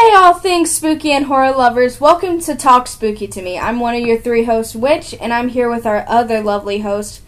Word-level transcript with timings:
Hey, 0.00 0.14
all 0.14 0.32
things 0.32 0.70
spooky 0.70 1.12
and 1.12 1.26
horror 1.26 1.50
lovers, 1.50 2.00
welcome 2.00 2.40
to 2.40 2.56
Talk 2.56 2.86
Spooky 2.86 3.26
to 3.26 3.42
Me. 3.42 3.58
I'm 3.58 3.80
one 3.80 3.94
of 3.94 4.00
your 4.00 4.18
three 4.18 4.44
hosts, 4.44 4.74
Witch, 4.74 5.14
and 5.20 5.30
I'm 5.30 5.48
here 5.48 5.68
with 5.68 5.84
our 5.84 6.06
other 6.08 6.42
lovely 6.42 6.78
host, 6.78 7.20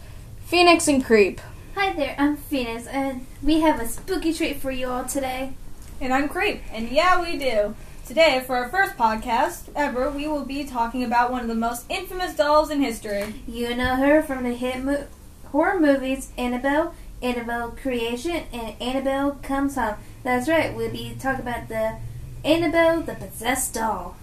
Phoenix 0.45 0.87
and 0.87 1.05
Creep. 1.05 1.39
Hi 1.75 1.93
there, 1.93 2.15
I'm 2.17 2.35
Phoenix, 2.35 2.87
and 2.87 3.27
we 3.43 3.59
have 3.59 3.79
a 3.79 3.87
spooky 3.87 4.33
treat 4.33 4.59
for 4.59 4.71
you 4.71 4.87
all 4.87 5.05
today. 5.05 5.53
And 6.01 6.11
I'm 6.11 6.27
Creep, 6.27 6.63
and 6.71 6.89
yeah, 6.89 7.21
we 7.21 7.37
do. 7.37 7.75
Today, 8.07 8.43
for 8.43 8.55
our 8.55 8.69
first 8.69 8.97
podcast 8.97 9.69
ever, 9.75 10.09
we 10.09 10.27
will 10.27 10.43
be 10.43 10.63
talking 10.63 11.03
about 11.03 11.31
one 11.31 11.41
of 11.41 11.47
the 11.49 11.53
most 11.53 11.85
infamous 11.91 12.35
dolls 12.35 12.71
in 12.71 12.81
history. 12.81 13.35
You 13.47 13.75
know 13.75 13.97
her 13.97 14.23
from 14.23 14.45
the 14.45 14.53
hit 14.55 14.83
mo- 14.83 15.05
horror 15.51 15.79
movies 15.79 16.31
Annabelle, 16.39 16.95
Annabelle 17.21 17.69
Creation, 17.69 18.45
and 18.51 18.81
Annabelle 18.81 19.37
Comes 19.43 19.75
Home. 19.75 19.97
That's 20.23 20.49
right, 20.49 20.75
we'll 20.75 20.91
be 20.91 21.15
talking 21.19 21.41
about 21.41 21.67
the 21.67 21.97
Annabelle 22.43 23.01
the 23.01 23.15
Possessed 23.15 23.73
Doll. 23.73 24.15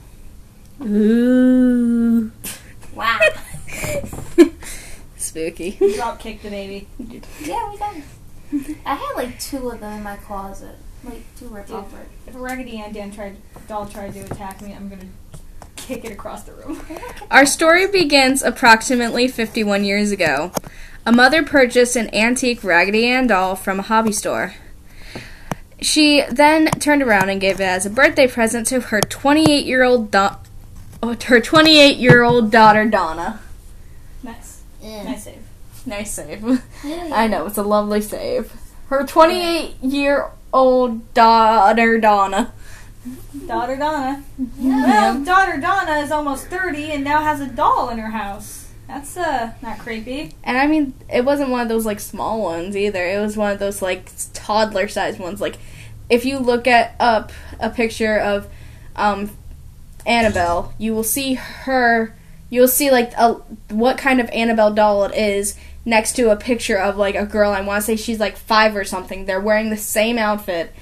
Ooh. 0.82 2.30
Wow. 2.94 3.18
Spooky. 5.16 5.72
Drop 5.96 6.18
kick 6.18 6.42
the 6.42 6.50
baby. 6.50 6.88
yeah, 6.98 7.70
we 7.70 7.78
got 7.78 7.96
it. 7.96 8.04
I 8.84 8.94
had 8.94 9.12
like 9.14 9.38
two 9.38 9.70
of 9.70 9.80
them 9.80 9.98
in 9.98 10.02
my 10.02 10.16
closet. 10.16 10.76
Like 11.04 11.22
two 11.38 11.48
ripped 11.48 11.68
Dude. 11.68 11.76
off. 11.76 11.94
If 12.26 12.34
a 12.34 12.38
Raggedy 12.38 12.78
Ann 12.78 12.92
Dan 12.92 13.10
tried, 13.10 13.36
doll 13.68 13.86
tried 13.86 14.12
to 14.14 14.20
attack 14.20 14.60
me, 14.60 14.74
I'm 14.74 14.88
gonna 14.88 15.06
kick 15.76 16.04
it 16.04 16.12
across 16.12 16.42
the 16.44 16.52
room. 16.52 16.80
Our 17.30 17.46
story 17.46 17.86
begins 17.86 18.42
approximately 18.42 19.28
51 19.28 19.84
years 19.84 20.10
ago. 20.10 20.52
A 21.06 21.12
mother 21.12 21.42
purchased 21.42 21.96
an 21.96 22.14
antique 22.14 22.62
Raggedy 22.62 23.06
Ann 23.06 23.26
doll 23.26 23.56
from 23.56 23.78
a 23.78 23.82
hobby 23.82 24.12
store. 24.12 24.54
She 25.82 26.22
then 26.30 26.66
turned 26.72 27.02
around 27.02 27.30
and 27.30 27.40
gave 27.40 27.60
it 27.60 27.64
as 27.64 27.86
a 27.86 27.90
birthday 27.90 28.26
present 28.26 28.66
to 28.68 28.80
her 28.80 29.00
28 29.00 29.64
year 29.66 29.82
old 29.82 30.10
do- 30.10 30.28
oh, 31.02 31.16
her 31.26 31.40
28 31.40 31.96
year 31.96 32.22
old 32.22 32.50
daughter 32.50 32.84
Donna. 32.84 33.40
nice. 34.22 34.60
Yeah. 34.82 35.04
Nice 35.04 35.24
save. 35.24 35.42
Nice 35.86 36.10
save. 36.12 36.62
I 36.84 37.26
know 37.26 37.46
it's 37.46 37.58
a 37.58 37.62
lovely 37.62 38.00
save. 38.02 38.52
Her 38.88 39.04
28 39.06 39.82
year 39.82 40.30
old 40.52 41.12
daughter 41.14 41.98
Donna. 41.98 42.52
Daughter 43.46 43.76
Donna. 43.76 44.22
Yeah. 44.58 44.86
Well, 45.14 45.24
daughter 45.24 45.58
Donna 45.58 45.92
is 46.00 46.10
almost 46.12 46.46
30 46.48 46.92
and 46.92 47.04
now 47.04 47.20
has 47.22 47.40
a 47.40 47.46
doll 47.46 47.88
in 47.88 47.98
her 47.98 48.10
house. 48.10 48.68
That's, 48.86 49.16
uh, 49.16 49.52
not 49.62 49.78
creepy. 49.78 50.34
And 50.42 50.58
I 50.58 50.66
mean, 50.66 50.94
it 51.08 51.24
wasn't 51.24 51.50
one 51.50 51.60
of 51.62 51.68
those 51.68 51.86
like 51.86 52.00
small 52.00 52.42
ones 52.42 52.76
either. 52.76 53.04
It 53.06 53.20
was 53.20 53.36
one 53.36 53.52
of 53.52 53.58
those 53.60 53.80
like 53.80 54.10
toddler 54.34 54.88
sized 54.88 55.18
ones. 55.20 55.40
Like, 55.40 55.56
if 56.10 56.24
you 56.24 56.38
look 56.38 56.66
at 56.66 56.94
up 57.00 57.32
a 57.58 57.70
picture 57.70 58.18
of 58.18 58.48
um, 58.96 59.30
Annabelle, 60.04 60.74
you 60.76 60.92
will 60.92 61.04
see 61.04 61.34
her. 61.34 62.14
You'll 62.50 62.68
see 62.68 62.90
like 62.90 63.12
a, 63.16 63.34
what 63.68 63.96
kind 63.96 64.20
of 64.20 64.28
Annabelle 64.30 64.74
doll 64.74 65.04
it 65.04 65.14
is 65.14 65.56
next 65.84 66.14
to 66.16 66.30
a 66.30 66.36
picture 66.36 66.76
of 66.76 66.96
like 66.96 67.14
a 67.14 67.24
girl. 67.24 67.52
I 67.52 67.60
want 67.60 67.80
to 67.80 67.86
say 67.86 67.96
she's 67.96 68.18
like 68.18 68.36
five 68.36 68.74
or 68.76 68.84
something. 68.84 69.24
They're 69.24 69.40
wearing 69.40 69.70
the 69.70 69.76
same 69.76 70.18
outfit, 70.18 70.74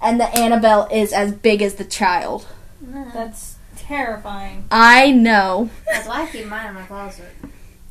and 0.00 0.20
the 0.20 0.34
Annabelle 0.34 0.88
is 0.92 1.12
as 1.12 1.32
big 1.32 1.60
as 1.62 1.74
the 1.74 1.84
child. 1.84 2.46
That's 2.80 3.56
terrifying. 3.76 4.66
I 4.70 5.10
know. 5.10 5.70
That's 5.86 6.06
why 6.06 6.22
I 6.22 6.26
keep 6.26 6.46
mine 6.46 6.68
in 6.68 6.74
my 6.74 6.82
closet. 6.82 7.32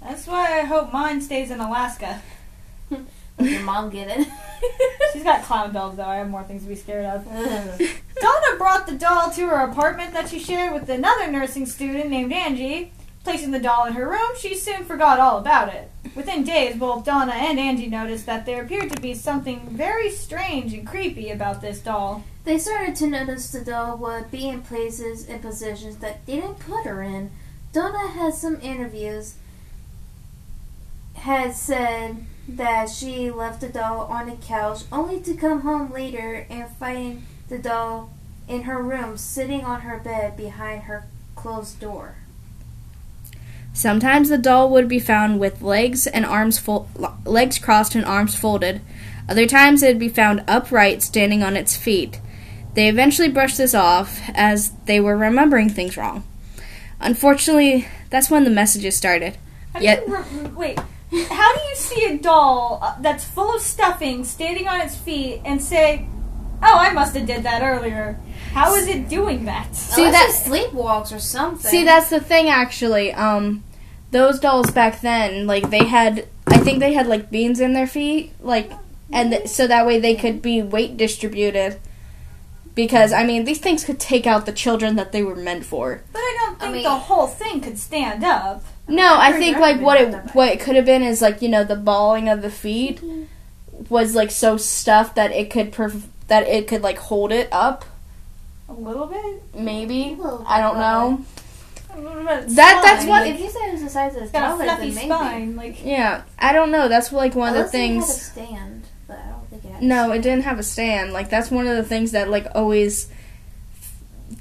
That's 0.02 0.28
why 0.28 0.60
I 0.60 0.62
hope 0.62 0.94
mine 0.94 1.20
stays 1.20 1.52
in 1.52 1.60
Alaska. 1.60 2.22
Your 3.40 3.62
mom 3.62 3.90
get 3.90 4.08
it. 4.10 4.28
She's 5.14 5.24
got 5.24 5.44
clown 5.44 5.74
dolls, 5.74 5.98
though. 5.98 6.04
I 6.04 6.18
have 6.18 6.30
more 6.30 6.44
things 6.44 6.64
to 6.64 6.70
be 6.70 6.76
scared 6.76 7.06
of. 7.06 7.26
Donna 8.22 8.58
brought 8.58 8.88
the 8.88 8.98
doll 8.98 9.30
to 9.32 9.48
her 9.48 9.70
apartment 9.70 10.14
that 10.14 10.30
she 10.30 10.40
shared 10.40 10.74
with 10.74 10.90
another 10.90 11.30
nursing 11.30 11.66
student 11.66 12.10
named 12.10 12.32
Angie. 12.32 12.92
Placing 13.24 13.52
the 13.52 13.60
doll 13.60 13.88
in 13.88 13.94
her 13.94 14.08
room, 14.08 14.32
she 14.38 14.54
soon 14.54 14.86
forgot 14.86 15.20
all 15.20 15.40
about 15.40 15.74
it. 15.74 15.90
Within 16.14 16.44
days, 16.44 16.76
both 16.78 17.04
Donna 17.06 17.34
and 17.34 17.60
Angie 17.60 17.88
noticed 17.88 18.28
that 18.28 18.46
there 18.46 18.64
appeared 18.64 18.92
to 18.92 19.02
be 19.02 19.16
something 19.16 19.68
very 19.70 20.12
strange 20.12 20.74
and 20.74 20.88
creepy 20.88 21.32
about 21.32 21.60
this 21.60 21.80
doll. 21.80 22.24
They 22.44 22.60
started 22.60 22.96
to 22.98 23.08
notice 23.08 23.52
the 23.52 23.62
doll 23.62 23.98
would 23.98 24.30
be 24.30 24.48
in 24.48 24.62
places 24.62 25.28
and 25.28 25.42
positions 25.42 25.98
that 25.98 26.26
they 26.28 26.36
didn't 26.36 26.60
put 26.60 26.86
her 26.86 27.02
in. 27.02 27.32
Donna 27.74 28.08
had 28.08 28.36
some 28.36 28.62
interviews 28.62 29.36
had 31.26 31.54
said 31.56 32.24
that 32.48 32.88
she 32.88 33.32
left 33.32 33.60
the 33.60 33.68
doll 33.68 34.02
on 34.02 34.28
the 34.30 34.36
couch 34.36 34.84
only 34.92 35.20
to 35.20 35.34
come 35.34 35.62
home 35.62 35.92
later 35.92 36.46
and 36.52 36.70
find 36.78 37.24
the 37.50 37.58
doll 37.58 38.12
in 38.48 38.62
her 38.64 38.80
room 38.82 39.18
sitting 39.18 39.66
on 39.66 39.82
her 39.82 39.98
bed 39.98 40.38
behind 40.38 40.84
her 40.84 41.04
closed 41.36 41.80
door. 41.80 42.18
Sometimes 43.74 44.30
the 44.30 44.38
doll 44.38 44.70
would 44.70 44.88
be 44.88 45.00
found 45.00 45.40
with 45.40 45.64
legs 45.64 46.06
and 46.06 46.28
arms 46.28 46.60
fol- 46.60 46.88
legs 47.26 47.58
crossed 47.58 47.96
and 47.96 48.06
arms 48.06 48.36
folded. 48.36 48.82
Other 49.28 49.48
times 49.48 49.82
it 49.82 49.88
would 49.88 50.00
be 50.00 50.08
found 50.08 50.44
upright, 50.48 51.02
standing 51.02 51.42
on 51.42 51.58
its 51.58 51.76
feet. 51.76 52.20
They 52.76 52.88
eventually 52.88 53.30
brushed 53.30 53.58
this 53.58 53.74
off 53.74 54.22
as 54.36 54.74
they 54.86 55.00
were 55.00 55.18
remembering 55.18 55.70
things 55.70 55.98
wrong. 55.98 56.24
Unfortunately, 57.02 57.88
that's 58.12 58.30
when 58.30 58.44
the 58.44 58.52
messages 58.52 58.96
started. 58.96 59.38
How 59.74 59.80
do 59.80 59.86
Yet- 59.86 60.08
you 60.08 60.16
re- 60.18 60.50
wait, 60.56 60.80
how 61.12 61.54
do 61.56 61.62
you 61.62 61.76
see 61.76 62.06
a 62.06 62.18
doll 62.18 62.80
uh, 62.82 62.96
that's 63.02 63.24
full 63.24 63.54
of 63.56 63.62
stuffing 63.62 64.24
standing 64.24 64.68
on 64.68 64.82
its 64.82 64.96
feet 64.96 65.42
and 65.46 65.62
say, 65.62 66.08
"Oh, 66.64 66.78
I 66.78 66.92
must 66.94 67.16
have 67.16 67.26
did 67.26 67.44
that 67.44 67.62
earlier"? 67.62 68.20
How 68.54 68.74
is 68.76 68.88
it 68.88 69.10
doing 69.10 69.46
that? 69.46 69.76
See, 69.76 70.06
Unless 70.06 70.44
that- 70.44 70.52
sleepwalks 70.52 71.14
or 71.16 71.20
something. 71.20 71.70
See, 71.70 71.84
that's 71.84 72.10
the 72.10 72.20
thing 72.20 72.50
actually. 72.50 73.14
Um 73.14 73.64
those 74.12 74.40
dolls 74.40 74.72
back 74.72 75.02
then, 75.02 75.46
like 75.46 75.70
they 75.70 75.86
had 75.86 76.28
I 76.48 76.58
think 76.58 76.80
they 76.80 76.94
had 76.94 77.08
like 77.08 77.30
beans 77.32 77.60
in 77.60 77.74
their 77.74 77.88
feet, 77.88 78.32
like 78.42 78.72
and 79.12 79.32
th- 79.32 79.48
so 79.48 79.68
that 79.68 79.86
way 79.86 80.00
they 80.00 80.16
could 80.16 80.42
be 80.42 80.62
weight 80.62 80.98
distributed. 80.98 81.80
Because 82.74 83.14
I 83.14 83.24
mean, 83.26 83.46
these 83.46 83.60
things 83.60 83.84
could 83.86 84.00
take 84.00 84.26
out 84.28 84.46
the 84.46 84.52
children 84.52 84.96
that 84.98 85.12
they 85.12 85.24
were 85.24 85.36
meant 85.36 85.66
for. 85.66 86.04
But 86.12 86.20
I 86.20 86.38
don't 86.40 86.56
I 86.56 86.60
think 86.60 86.74
mean- 86.76 86.84
the 86.84 86.90
whole 86.92 87.28
thing 87.28 87.62
could 87.62 87.78
stand 87.78 88.24
up. 88.24 88.64
No, 88.88 89.18
I 89.18 89.32
think 89.34 89.58
like 89.58 89.80
what 89.82 90.00
it 90.00 90.14
what 90.36 90.50
it 90.50 90.60
could 90.60 90.76
have 90.76 90.86
been 90.86 91.02
is 91.02 91.22
like 91.22 91.42
you 91.42 91.50
know 91.50 91.64
the 91.64 91.76
balling 91.76 92.30
of 92.30 92.42
the 92.42 92.52
feet 92.52 92.98
mm-hmm. 93.02 93.24
was 93.90 94.14
like 94.16 94.30
so 94.32 94.58
stuffed 94.58 95.16
that 95.16 95.32
it 95.32 95.50
could 95.50 95.72
perf- 95.72 96.04
that 96.28 96.48
it 96.48 96.68
could 96.68 96.82
like 96.84 96.98
hold 96.98 97.32
it 97.32 97.48
up. 97.52 97.86
A 98.70 98.74
little 98.74 99.08
bit. 99.08 99.44
Maybe 99.56 100.16
little 100.20 100.44
I 100.48 100.62
don't 100.62 100.78
know. 100.78 101.26
A 101.96 102.00
little 102.00 102.24
bit. 102.24 102.48
That- 102.50 102.82
that's 102.84 103.04
spine. 103.04 103.08
what- 103.08 103.28
if 103.28 103.40
you 103.40 103.50
said 103.50 103.70
it 103.70 103.74
was 103.74 103.84
the 103.84 103.90
size 103.90 104.14
of 104.14 104.18
the 104.20 104.24
It's 104.24 104.32
got 104.32 104.44
a 104.44 104.52
toilet, 104.54 104.66
fluffy 104.66 104.86
then 104.90 104.96
maybe. 104.96 105.08
spine. 105.08 105.56
Like 105.56 105.86
Yeah, 105.86 106.22
I 106.38 106.52
don't 106.54 106.72
know. 106.72 106.88
That's 106.88 107.12
like 107.12 107.34
one 107.36 107.50
of 107.50 107.56
Unless 107.56 107.72
the 107.72 107.78
it 107.78 107.82
had 107.82 107.90
a 107.98 108.02
things. 108.02 108.22
stand, 108.22 108.84
but 109.08 109.18
I 109.20 109.30
don't 109.30 109.50
think 109.50 109.66
it 109.66 109.72
had. 109.72 109.82
a 109.82 109.86
No, 109.86 110.04
stand. 110.06 110.14
it 110.14 110.22
didn't 110.22 110.44
have 110.44 110.60
a 110.60 110.64
stand. 110.64 111.14
Like 111.14 111.30
that's 111.30 111.50
one 111.50 111.68
of 111.68 111.76
the 111.76 111.84
things 111.84 112.12
that 112.12 112.30
like 112.30 112.48
always 112.54 113.08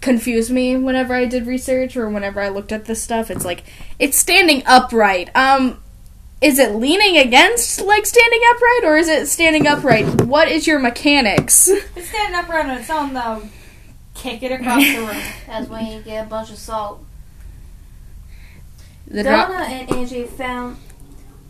confused 0.01 0.51
me 0.51 0.77
whenever 0.77 1.15
I 1.15 1.25
did 1.25 1.47
research 1.47 1.97
or 1.97 2.09
whenever 2.09 2.41
I 2.41 2.49
looked 2.49 2.73
at 2.73 2.85
this 2.85 3.03
stuff. 3.03 3.31
It's 3.31 3.45
like 3.45 3.65
it's 3.99 4.17
standing 4.17 4.63
upright. 4.67 5.31
Um 5.35 5.81
is 6.45 6.59
it 6.59 6.75
leaning 6.75 7.17
against 7.17 7.81
like 7.81 8.05
standing 8.05 8.41
upright 8.51 8.85
or 8.85 8.99
is 8.99 9.09
it 9.09 9.27
standing 9.29 9.67
upright? 9.67 10.23
What 10.27 10.49
is 10.49 10.67
your 10.67 10.79
mechanics? 10.79 11.69
it's 11.97 12.09
standing 12.09 12.39
upright 12.39 12.67
on 12.67 12.77
its 12.77 12.91
own, 12.91 13.15
though, 13.15 13.49
kick 14.15 14.43
it 14.43 14.53
across 14.53 14.83
the 14.83 14.99
room. 14.99 15.23
That's 15.47 15.69
when 15.71 15.87
you 15.87 16.03
get 16.03 16.27
a 16.27 16.29
bunch 16.29 16.51
of 16.51 16.59
salt. 16.59 17.03
The 19.07 19.23
dro- 19.23 19.33
Donna 19.33 19.65
and 19.65 19.91
Angie 19.91 20.25
found 20.25 20.77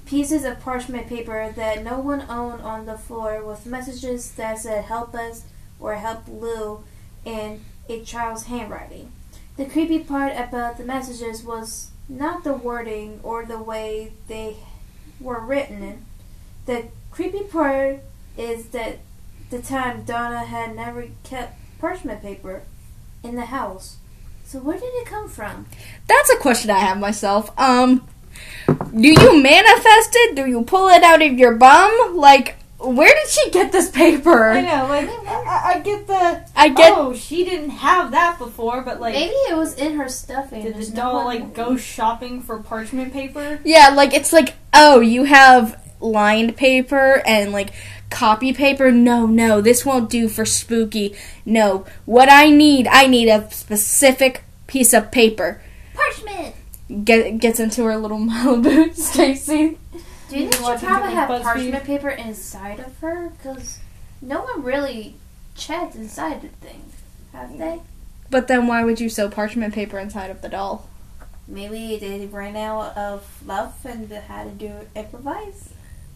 pieces 0.07 0.45
of 0.45 0.61
parchment 0.61 1.09
paper 1.09 1.53
that 1.57 1.83
no 1.83 1.99
one 1.99 2.21
owned 2.29 2.61
on 2.63 2.87
the 2.87 2.97
floor 2.97 3.45
with 3.45 3.67
messages 3.67 4.31
that 4.33 4.59
said 4.59 4.85
"Help 4.85 5.15
us" 5.15 5.45
or 5.81 5.95
"Help 5.97 6.29
Lou" 6.29 6.85
in 7.25 7.65
a 7.89 8.03
child's 8.03 8.45
handwriting. 8.45 9.13
The 9.57 9.67
creepy 9.67 10.01
part 10.01 10.33
about 10.37 10.79
the 10.79 10.85
messages 10.85 11.43
was 11.43 11.91
not 12.09 12.45
the 12.45 12.55
wording 12.55 13.21
or 13.23 13.45
the 13.45 13.63
way 13.63 14.13
they 14.29 14.57
were 15.21 15.41
written. 15.41 16.05
The 16.67 16.87
creepy 17.11 17.45
part 17.45 18.01
is 18.37 18.67
that 18.69 18.99
the 19.51 19.63
time 19.63 20.05
Donna 20.05 20.45
had 20.45 20.75
never 20.75 21.09
kept 21.23 21.59
parchment 21.79 22.23
paper 22.23 22.63
in 23.23 23.37
the 23.37 23.47
house. 23.47 23.99
So 24.45 24.59
where 24.59 24.79
did 24.79 24.87
it 24.87 25.07
come 25.07 25.29
from? 25.29 25.67
That's 26.07 26.31
a 26.31 26.37
question 26.37 26.71
I 26.71 26.79
have 26.81 26.99
myself. 26.99 27.51
Um 27.59 28.07
do 28.67 29.09
you 29.09 29.43
manifest 29.43 30.11
it? 30.13 30.37
Do 30.37 30.47
you 30.47 30.63
pull 30.63 30.89
it 30.89 31.03
out 31.03 31.23
of 31.23 31.33
your 31.33 31.55
bum? 31.55 32.17
Like 32.17 32.57
where 32.85 33.13
did 33.13 33.29
she 33.29 33.51
get 33.51 33.73
this 33.73 33.91
paper? 33.91 34.51
I 34.51 34.61
know, 34.61 34.87
like 34.89 35.09
I, 35.09 35.75
I 35.75 35.81
get 35.81 36.07
the. 36.07 36.47
I 36.55 36.69
get 36.69 36.93
Oh, 36.97 37.15
she 37.15 37.45
didn't 37.45 37.71
have 37.71 38.11
that 38.13 38.39
before, 38.39 38.83
but 38.83 39.01
like, 39.01 39.15
Maybe 39.15 39.33
it 39.33 39.57
was 39.57 39.75
in 39.75 39.97
her 39.97 40.09
stuffing. 40.09 40.63
did 40.63 40.75
the 40.75 40.79
There's 40.79 40.93
no 40.93 41.03
doll 41.03 41.25
like 41.25 41.55
go 41.55 41.77
shopping 41.77 42.43
for 42.43 42.59
parchment 42.59 43.13
paper? 43.13 43.61
Yeah, 43.65 43.89
like 43.91 44.13
it's 44.15 44.33
like 44.33 44.55
oh, 44.73 45.01
you 45.01 45.25
have 45.25 45.81
lined 46.01 46.57
paper 46.57 47.23
and 47.27 47.53
like 47.53 47.73
copy 48.11 48.53
paper. 48.53 48.93
No, 48.93 49.27
no, 49.27 49.61
this 49.61 49.85
won't 49.85 50.11
do 50.11 50.29
for 50.29 50.45
spooky. 50.45 51.15
No, 51.45 51.87
what 52.05 52.31
I 52.31 52.51
need, 52.51 52.87
I 52.87 53.07
need 53.07 53.29
a 53.29 53.51
specific 53.51 54.45
piece 54.67 54.93
of 54.93 55.11
paper. 55.11 55.61
Parchment. 55.95 56.55
Get 57.05 57.39
gets 57.39 57.61
into 57.61 57.85
her 57.85 57.97
little 57.97 58.19
Malibu, 58.21 58.95
Stacy. 58.95 59.79
Do 60.29 60.37
you 60.37 60.45
You 60.45 60.51
think 60.51 60.65
she 60.67 60.73
it 60.73 60.89
probably 60.89 61.09
with 61.09 61.17
have 61.19 61.29
BuzzFeed? 61.29 61.43
parchment 61.43 61.85
paper 61.85 62.09
inside 62.11 62.81
of 62.81 62.99
her? 63.01 63.29
Because 63.31 63.79
no 64.23 64.43
one 64.43 64.63
really 64.63 65.15
checked 65.55 65.95
inside 65.95 66.43
the 66.43 66.49
thing, 66.49 66.83
have 67.33 67.57
they? 67.59 67.81
But 68.31 68.49
then 68.49 68.67
why 68.67 68.85
would 68.85 69.01
you 69.01 69.09
sew 69.09 69.29
parchment 69.29 69.75
paper 69.75 69.99
inside 69.99 70.31
of 70.31 70.41
the 70.43 70.49
doll? 70.49 70.89
Maybe 71.47 71.99
they 71.99 72.27
ran 72.27 72.57
out 72.57 72.97
of 72.97 73.43
love 73.47 73.75
and 73.85 74.09
they 74.09 74.17
had 74.17 74.59
to 74.59 74.67
do 74.69 74.73
improvise. 74.97 75.69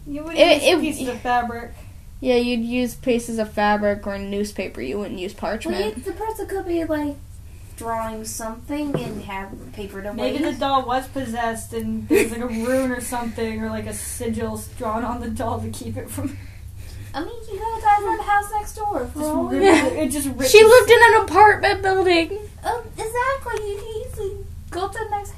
You 0.07 0.23
would 0.23 0.35
It- 0.35 0.63
use 0.63 0.73
it- 0.73 0.79
pieces 0.81 1.07
of 1.07 1.21
fabric. 1.21 1.71
Yeah, 2.19 2.35
you'd 2.35 2.65
use 2.65 2.95
pieces 2.95 3.37
of 3.37 3.51
fabric 3.53 4.05
or 4.07 4.17
newspaper. 4.17 4.81
You 4.81 4.97
wouldn't 4.99 5.19
use 5.19 5.33
Well, 5.33 5.39
parchment. 5.51 5.97
you, 5.97 6.03
the 6.03 6.11
person 6.13 6.47
could 6.47 6.65
be 6.67 6.83
like 6.83 7.15
drawing 7.79 8.23
something 8.25 8.93
and 8.95 9.23
have 9.23 9.49
paper 9.73 10.01
to 10.03 10.13
Maybe 10.13 10.37
the 10.43 10.53
doll 10.53 10.85
was 10.85 11.07
possessed 11.07 11.73
and 11.73 12.07
there's 12.07 12.31
like 12.31 12.41
a 12.41 12.47
rune 12.47 12.91
or 12.91 13.01
something 13.01 13.61
or 13.63 13.69
like 13.69 13.87
a 13.87 13.93
sigil 13.93 14.61
drawn 14.77 15.03
on 15.03 15.21
the 15.21 15.29
doll 15.29 15.59
to 15.61 15.69
keep 15.71 15.97
it 15.97 16.09
from. 16.09 16.37
I 17.13 17.21
mean, 17.23 17.33
you 17.51 17.57
got 17.57 17.79
a 17.79 17.81
guy 17.81 17.95
from 17.95 18.17
the 18.17 18.23
house 18.23 18.51
next 18.51 18.75
door. 18.75 19.07
For 19.07 19.19
Just 19.19 19.31
all 19.31 19.47
we 19.47 19.57
ripped 19.57 19.83
know. 19.83 19.87
it, 20.01 20.07
it 20.07 20.11
just 20.11 20.27
ripped 20.27 20.51
She 20.51 20.63
lived 20.63 20.91
in 20.91 20.99
an 21.01 21.21
apartment 21.23 21.81
building. 21.81 22.37
Um, 22.63 22.81
exactly. 22.97 23.67
You 23.71 23.77
can 23.77 24.11
easily 24.11 24.45
go 24.69 24.87
to 24.89 24.93
the 24.99 25.09
next 25.09 25.33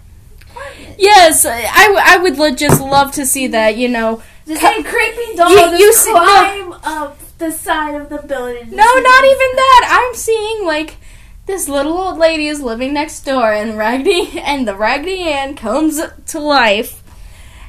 apartment. 0.49 0.95
Yes, 0.99 1.45
I, 1.45 1.61
w- 1.87 2.01
I 2.03 2.17
would 2.17 2.37
li- 2.37 2.55
just 2.55 2.81
love 2.81 3.13
to 3.13 3.25
see 3.25 3.47
that. 3.47 3.77
You 3.77 3.87
know, 3.87 4.21
Just 4.47 4.59
Cut- 4.59 4.79
a 4.79 4.83
creepy 4.83 5.35
doll 5.37 5.49
You- 5.51 5.57
just 5.57 5.79
you 5.79 5.93
see- 5.93 6.13
no. 6.13 6.23
climb 6.25 6.73
up 6.83 7.17
the 7.37 7.51
side 7.51 7.95
of 7.95 8.09
the 8.09 8.17
building. 8.17 8.69
no, 8.69 8.83
not 8.83 9.23
even 9.25 9.49
that. 9.55 9.81
I'm 10.09 10.13
seeing 10.15 10.65
like 10.65 10.97
this 11.45 11.67
little 11.67 11.97
old 11.97 12.17
lady 12.17 12.47
is 12.47 12.61
living 12.61 12.93
next 12.93 13.21
door, 13.21 13.51
and 13.51 13.77
Raggedy 13.77 14.39
and 14.39 14.67
the 14.67 14.75
Raggedy 14.75 15.23
Ann 15.23 15.55
comes 15.55 16.01
to 16.27 16.39
life, 16.39 17.03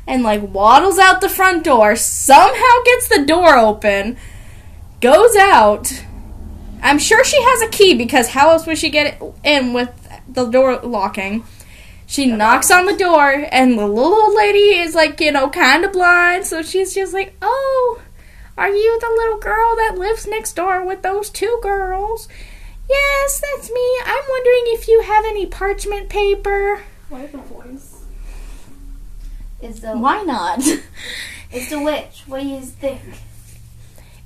and 0.07 0.23
like 0.23 0.43
waddles 0.43 0.99
out 0.99 1.21
the 1.21 1.29
front 1.29 1.65
door. 1.65 1.97
Somehow 1.97 2.83
gets 2.85 3.09
the 3.09 3.25
door 3.25 3.57
open, 3.57 4.17
goes 5.01 5.37
out. 5.37 6.05
I'm 6.83 6.99
sure 6.99 7.25
she 7.25 7.41
has 7.41 7.63
a 7.63 7.69
key 7.69 7.95
because 7.95 8.29
how 8.29 8.51
else 8.51 8.67
would 8.67 8.79
she 8.79 8.91
get 8.91 9.23
in 9.45 9.73
with 9.73 9.91
the 10.29 10.47
door 10.47 10.81
locking? 10.83 11.45
She 12.07 12.27
knocks 12.27 12.71
on 12.71 12.85
the 12.85 12.97
door, 12.97 13.47
and 13.51 13.79
the 13.79 13.87
little 13.87 14.15
old 14.15 14.37
lady 14.37 14.79
is 14.79 14.95
like, 14.95 15.19
you 15.21 15.33
know, 15.33 15.49
kind 15.49 15.85
of 15.85 15.93
blind, 15.93 16.47
so 16.47 16.61
she's 16.63 16.95
just 16.95 17.15
like, 17.15 17.35
"Oh, 17.41 18.03
are 18.59 18.69
you 18.69 18.99
the 19.01 19.15
little 19.17 19.39
girl 19.39 19.77
that 19.77 19.97
lives 19.97 20.27
next 20.27 20.55
door 20.55 20.85
with 20.85 21.03
those 21.03 21.31
two 21.31 21.59
girls?" 21.63 22.29
Yes, 22.93 23.41
that's 23.41 23.71
me. 23.71 23.99
I'm 24.05 24.25
wondering 24.29 24.62
if 24.67 24.87
you 24.89 25.03
have 25.03 25.25
any 25.25 25.47
parchment 25.47 26.09
paper. 26.09 26.83
Why 27.09 27.27
the 27.27 27.39
voice? 27.39 28.05
It's 29.61 29.81
the 29.81 29.97
Why 29.97 30.23
not? 30.23 30.61
it's 31.50 31.71
the 31.71 31.81
witch. 31.81 32.25
What 32.27 32.41
do 32.41 32.47
you 32.47 32.61
think? 32.61 33.00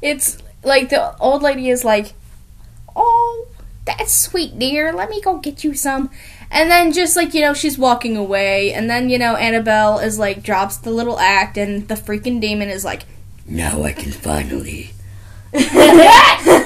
it's 0.02 0.38
like 0.62 0.88
the 0.88 1.16
old 1.18 1.42
lady 1.42 1.68
is 1.68 1.84
like, 1.84 2.14
"Oh, 2.94 3.46
that's 3.84 4.12
sweet, 4.12 4.58
dear. 4.58 4.92
Let 4.92 5.10
me 5.10 5.20
go 5.20 5.38
get 5.38 5.62
you 5.62 5.74
some." 5.74 6.10
And 6.50 6.70
then 6.70 6.92
just 6.92 7.16
like, 7.16 7.34
you 7.34 7.40
know, 7.40 7.54
she's 7.54 7.76
walking 7.76 8.16
away 8.16 8.72
and 8.72 8.88
then, 8.88 9.10
you 9.10 9.18
know, 9.18 9.34
Annabelle 9.36 9.98
is 9.98 10.18
like 10.18 10.42
drops 10.42 10.76
the 10.76 10.90
little 10.90 11.18
act 11.18 11.56
and 11.58 11.88
the 11.88 11.94
freaking 11.94 12.40
demon 12.40 12.68
is 12.68 12.84
like, 12.84 13.02
"Now 13.46 13.82
I 13.82 13.92
can 13.92 14.12
finally." 14.12 14.90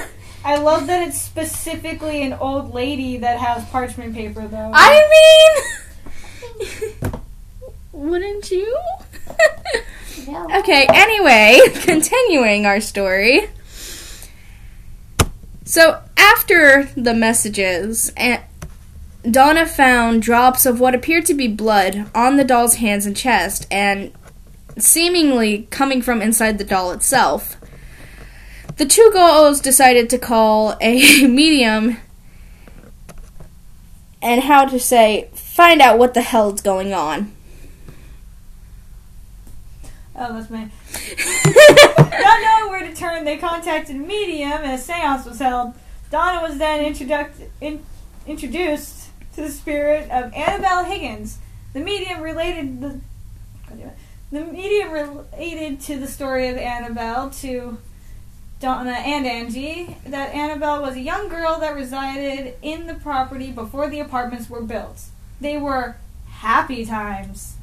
I 0.61 0.63
love 0.63 0.85
that 0.87 1.07
it's 1.07 1.19
specifically 1.19 2.21
an 2.21 2.33
old 2.33 2.71
lady 2.71 3.17
that 3.17 3.39
has 3.39 3.65
parchment 3.69 4.13
paper 4.13 4.47
though. 4.47 4.69
I 4.71 5.63
mean, 6.61 7.11
wouldn't 7.91 8.51
you? 8.51 8.77
Yeah. 10.27 10.59
okay, 10.59 10.85
anyway, 10.93 11.61
continuing 11.81 12.67
our 12.67 12.79
story. 12.79 13.49
So, 15.65 15.99
after 16.15 16.83
the 16.95 17.15
messages, 17.15 18.13
Donna 19.23 19.65
found 19.65 20.21
drops 20.21 20.67
of 20.67 20.79
what 20.79 20.93
appeared 20.93 21.25
to 21.25 21.33
be 21.33 21.47
blood 21.47 22.05
on 22.13 22.37
the 22.37 22.43
doll's 22.43 22.75
hands 22.75 23.07
and 23.07 23.17
chest, 23.17 23.65
and 23.71 24.11
seemingly 24.77 25.65
coming 25.71 26.03
from 26.03 26.21
inside 26.21 26.59
the 26.59 26.63
doll 26.63 26.91
itself. 26.91 27.57
The 28.81 28.87
two 28.87 29.11
girls 29.13 29.59
decided 29.59 30.09
to 30.09 30.17
call 30.17 30.75
a 30.81 31.27
medium 31.27 31.97
and 34.23 34.41
how 34.41 34.65
to 34.65 34.79
say, 34.79 35.29
find 35.35 35.81
out 35.83 35.99
what 35.99 36.15
the 36.15 36.23
hell's 36.23 36.61
going 36.61 36.91
on. 36.91 37.31
oh, 40.15 40.33
that's 40.33 40.49
me. 40.49 40.71
Not 42.09 42.41
knowing 42.41 42.71
where 42.71 42.87
to 42.89 42.95
turn, 42.95 43.23
they 43.23 43.37
contacted 43.37 43.97
a 43.97 43.99
medium 43.99 44.51
and 44.63 44.71
a 44.71 44.79
seance 44.79 45.27
was 45.27 45.37
held. 45.37 45.75
Donna 46.09 46.41
was 46.41 46.57
then 46.57 46.83
introduct- 46.83 47.39
in- 47.61 47.85
introduced 48.25 49.09
to 49.35 49.41
the 49.41 49.51
spirit 49.51 50.09
of 50.09 50.33
Annabelle 50.33 50.85
Higgins. 50.85 51.37
The 51.73 51.81
medium 51.81 52.21
related 52.21 52.81
the 52.81 52.99
God 53.69 53.77
damn 53.77 53.89
it. 53.89 53.97
the 54.31 54.43
medium 54.43 54.89
related 54.91 55.81
to 55.81 55.99
the 55.99 56.07
story 56.07 56.47
of 56.47 56.57
Annabelle 56.57 57.29
to 57.41 57.77
Donna 58.61 58.91
and 58.91 59.25
Angie 59.25 59.97
that 60.05 60.35
Annabelle 60.35 60.83
was 60.83 60.95
a 60.95 61.01
young 61.01 61.29
girl 61.29 61.59
that 61.59 61.73
resided 61.73 62.53
in 62.61 62.85
the 62.85 62.93
property 62.93 63.51
before 63.51 63.89
the 63.89 63.99
apartments 63.99 64.51
were 64.51 64.61
built. 64.61 65.05
They 65.41 65.57
were 65.57 65.95
happy 66.29 66.85
times. 66.85 67.55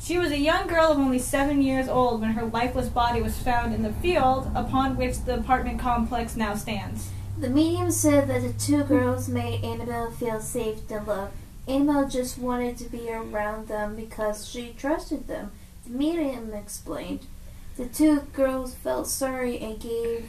She 0.00 0.18
was 0.18 0.32
a 0.32 0.38
young 0.38 0.66
girl 0.66 0.90
of 0.90 0.98
only 0.98 1.20
seven 1.20 1.62
years 1.62 1.88
old 1.88 2.20
when 2.20 2.32
her 2.32 2.44
lifeless 2.44 2.88
body 2.88 3.22
was 3.22 3.38
found 3.38 3.72
in 3.72 3.82
the 3.82 3.92
field 3.92 4.50
upon 4.52 4.96
which 4.96 5.24
the 5.24 5.38
apartment 5.38 5.78
complex 5.78 6.34
now 6.34 6.56
stands. 6.56 7.10
The 7.38 7.48
medium 7.48 7.92
said 7.92 8.26
that 8.28 8.42
the 8.42 8.52
two 8.52 8.82
girls 8.82 9.28
made 9.28 9.62
Annabelle 9.62 10.10
feel 10.10 10.40
safe 10.40 10.78
and 10.90 11.06
loved. 11.06 11.34
Annabelle 11.68 12.08
just 12.08 12.36
wanted 12.36 12.76
to 12.78 12.88
be 12.88 13.08
around 13.08 13.68
them 13.68 13.94
because 13.94 14.48
she 14.48 14.74
trusted 14.76 15.28
them. 15.28 15.52
The 15.84 15.96
medium 15.96 16.52
explained. 16.52 17.26
The 17.76 17.86
two 17.86 18.20
girls 18.32 18.74
felt 18.74 19.06
sorry 19.06 19.58
and 19.58 19.80
gave 19.80 20.28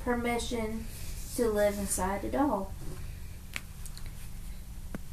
permission 0.00 0.86
to 1.36 1.48
live 1.48 1.78
inside 1.78 2.22
the 2.22 2.28
doll. 2.28 2.72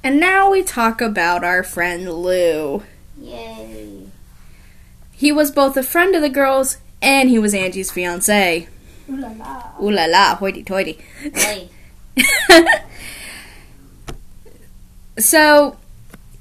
And 0.03 0.19
now 0.19 0.49
we 0.51 0.63
talk 0.63 1.01
about 1.01 1.43
our 1.43 1.63
friend 1.63 2.11
Lou. 2.11 2.83
Yay. 3.17 4.07
He 5.11 5.31
was 5.31 5.51
both 5.51 5.75
a 5.77 5.83
friend 5.83 6.15
of 6.15 6.21
the 6.21 6.29
girls 6.29 6.77
and 7.01 7.29
he 7.29 7.39
was 7.39 7.53
Angie's 7.53 7.91
fiance. 7.91 8.67
Ooh 9.09 9.17
la 9.17 9.29
la. 9.29 9.71
Ooh 9.81 9.91
la 9.91 10.05
la, 10.05 10.35
hoity 10.35 10.63
toity. 10.63 10.99
Hey. 11.33 11.69
so, 15.17 15.78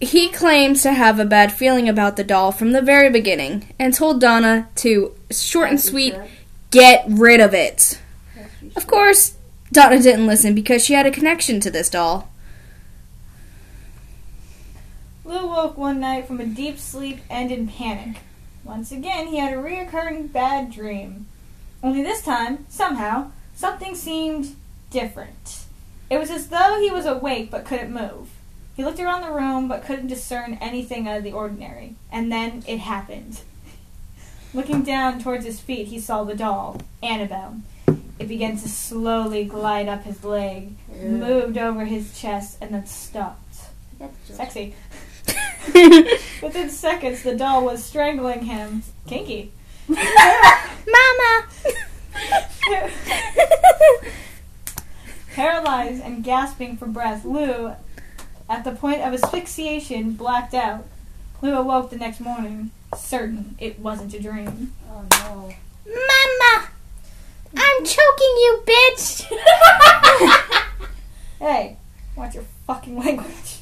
he 0.01 0.29
claims 0.29 0.83
to 0.83 0.93
have 0.93 1.19
a 1.19 1.25
bad 1.25 1.53
feeling 1.53 1.89
about 1.89 2.17
the 2.17 2.25
doll 2.25 2.53
from 2.53 2.73
the 2.73 2.83
very 2.83 3.11
beginning 3.11 3.75
and 3.79 3.93
told 3.93 4.21
Donna 4.21 4.69
to, 4.77 5.15
short 5.31 5.71
and 5.71 5.81
sweet, 5.81 6.15
get 6.71 7.05
rid 7.09 7.41
of 7.41 7.53
it. 7.53 8.01
Of 8.77 8.87
course, 8.87 9.35
Donna 9.73 10.01
didn't 10.01 10.27
listen 10.27 10.55
because 10.55 10.85
she 10.85 10.95
had 10.95 11.07
a 11.07 11.11
connection 11.11 11.59
to 11.61 11.71
this 11.71 11.91
doll. 11.91 12.31
Lou 15.25 15.47
woke 15.47 15.77
one 15.77 16.01
night 16.01 16.27
from 16.27 16.41
a 16.41 16.47
deep 16.47 16.79
sleep 16.79 17.19
and 17.29 17.51
in 17.51 17.69
panic. 17.69 18.21
Once 18.65 18.93
again, 18.93 19.27
he 19.27 19.39
had 19.39 19.53
a 19.53 19.61
reoccurring 19.61 20.33
bad 20.33 20.71
dream. 20.71 21.27
Only 21.83 22.03
this 22.03 22.23
time, 22.23 22.67
somehow, 22.69 23.33
something 23.55 23.95
seemed 23.95 24.57
different. 24.91 25.65
It 26.09 26.19
was 26.19 26.31
as 26.31 26.49
though 26.49 26.81
he 26.81 26.91
was 26.91 27.05
awake 27.05 27.51
but 27.51 27.65
couldn't 27.65 27.93
move. 27.93 28.31
He 28.79 28.85
looked 28.85 29.01
around 29.01 29.23
the 29.23 29.33
room 29.33 29.67
but 29.67 29.85
couldn't 29.85 30.07
discern 30.07 30.57
anything 30.61 31.09
out 31.09 31.19
of 31.19 31.25
the 31.25 31.33
ordinary. 31.33 31.97
And 32.13 32.31
then 32.31 32.63
it 32.65 32.79
happened. 32.79 33.41
Looking 34.55 34.85
down 34.85 35.19
towards 35.19 35.45
his 35.45 35.59
feet, 35.59 35.89
he 35.89 35.99
saw 35.99 36.23
the 36.23 36.37
doll, 36.37 36.81
Annabelle. 37.03 37.57
It 38.21 38.29
began 38.29 38.57
to 38.57 38.69
slowly 38.69 39.45
glide 39.45 39.89
up 39.89 40.05
his 40.05 40.23
leg, 40.23 40.77
moved 40.97 41.59
over 41.59 41.87
his 41.87 42.17
chest, 42.17 42.59
and 42.61 42.73
then 42.73 42.87
stopped. 42.87 43.63
Sexy. 44.27 44.77
Within 46.41 46.71
seconds, 46.71 47.25
the 47.25 47.35
doll 47.35 47.65
was 47.65 47.83
strangling 47.83 48.43
him. 48.43 48.85
Kinky. 49.09 49.51
Mama! 49.89 51.49
Paralyzed 55.33 56.01
and 56.01 56.23
gasping 56.23 56.77
for 56.77 56.87
breath, 56.87 57.25
Lou, 57.25 57.75
at 58.49 58.65
the 58.65 58.73
point 58.73 59.03
of 59.03 59.15
asphyxiation, 59.15 60.13
blacked 60.13 60.55
out. 60.55 60.87
Lou 61.43 61.55
awoke 61.55 61.91
the 61.91 61.97
next 61.97 62.21
morning, 62.21 62.71
certain 62.97 63.57
it 63.59 63.79
wasn't 63.79 64.15
a 64.15 64.21
dream. 64.21 64.73
Oh 64.91 65.05
no. 65.11 65.55
Mama! 65.87 66.69
I'm 67.57 67.85
choking 67.85 68.35
you, 68.37 68.63
bitch! 68.67 69.31
Hey, 71.41 71.77
watch 72.17 72.35
your 72.35 72.45
fucking 72.67 72.99
language. 72.99 73.59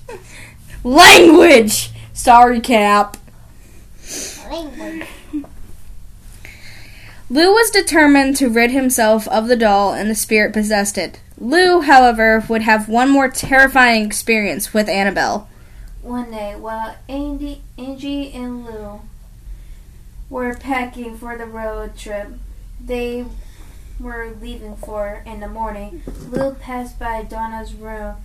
Language! 0.83 1.91
Sorry, 2.15 2.59
Cap. 2.61 3.19
Language. 4.49 5.07
Lou 7.29 7.53
was 7.53 7.71
determined 7.71 8.37
to 8.37 8.49
rid 8.49 8.71
himself 8.71 9.29
of 9.29 9.49
the 9.49 9.57
doll 9.57 9.93
and 9.93 10.09
the 10.09 10.15
spirit 10.15 10.55
possessed 10.55 10.97
it. 10.97 11.21
Lou, 11.39 11.83
however, 11.83 12.45
would 12.49 12.63
have 12.63 12.89
one 12.89 13.11
more 13.11 13.29
terrifying 13.29 14.07
experience 14.07 14.73
with 14.73 14.89
Annabelle. 14.89 15.49
One 16.03 16.31
day, 16.31 16.55
while 16.57 16.97
Andy, 17.09 17.63
Angie 17.77 18.33
and 18.33 18.65
Lou 18.65 19.01
were 20.31 20.55
packing 20.55 21.17
for 21.17 21.37
the 21.37 21.47
road 21.47 21.97
trip 21.97 22.29
they 22.81 23.25
were 23.99 24.37
leaving 24.41 24.77
for 24.77 25.23
in 25.27 25.41
the 25.41 25.49
morning, 25.49 26.03
Lou 26.29 26.55
passed 26.55 26.99
by 26.99 27.23
Donna's 27.23 27.75
room 27.75 28.17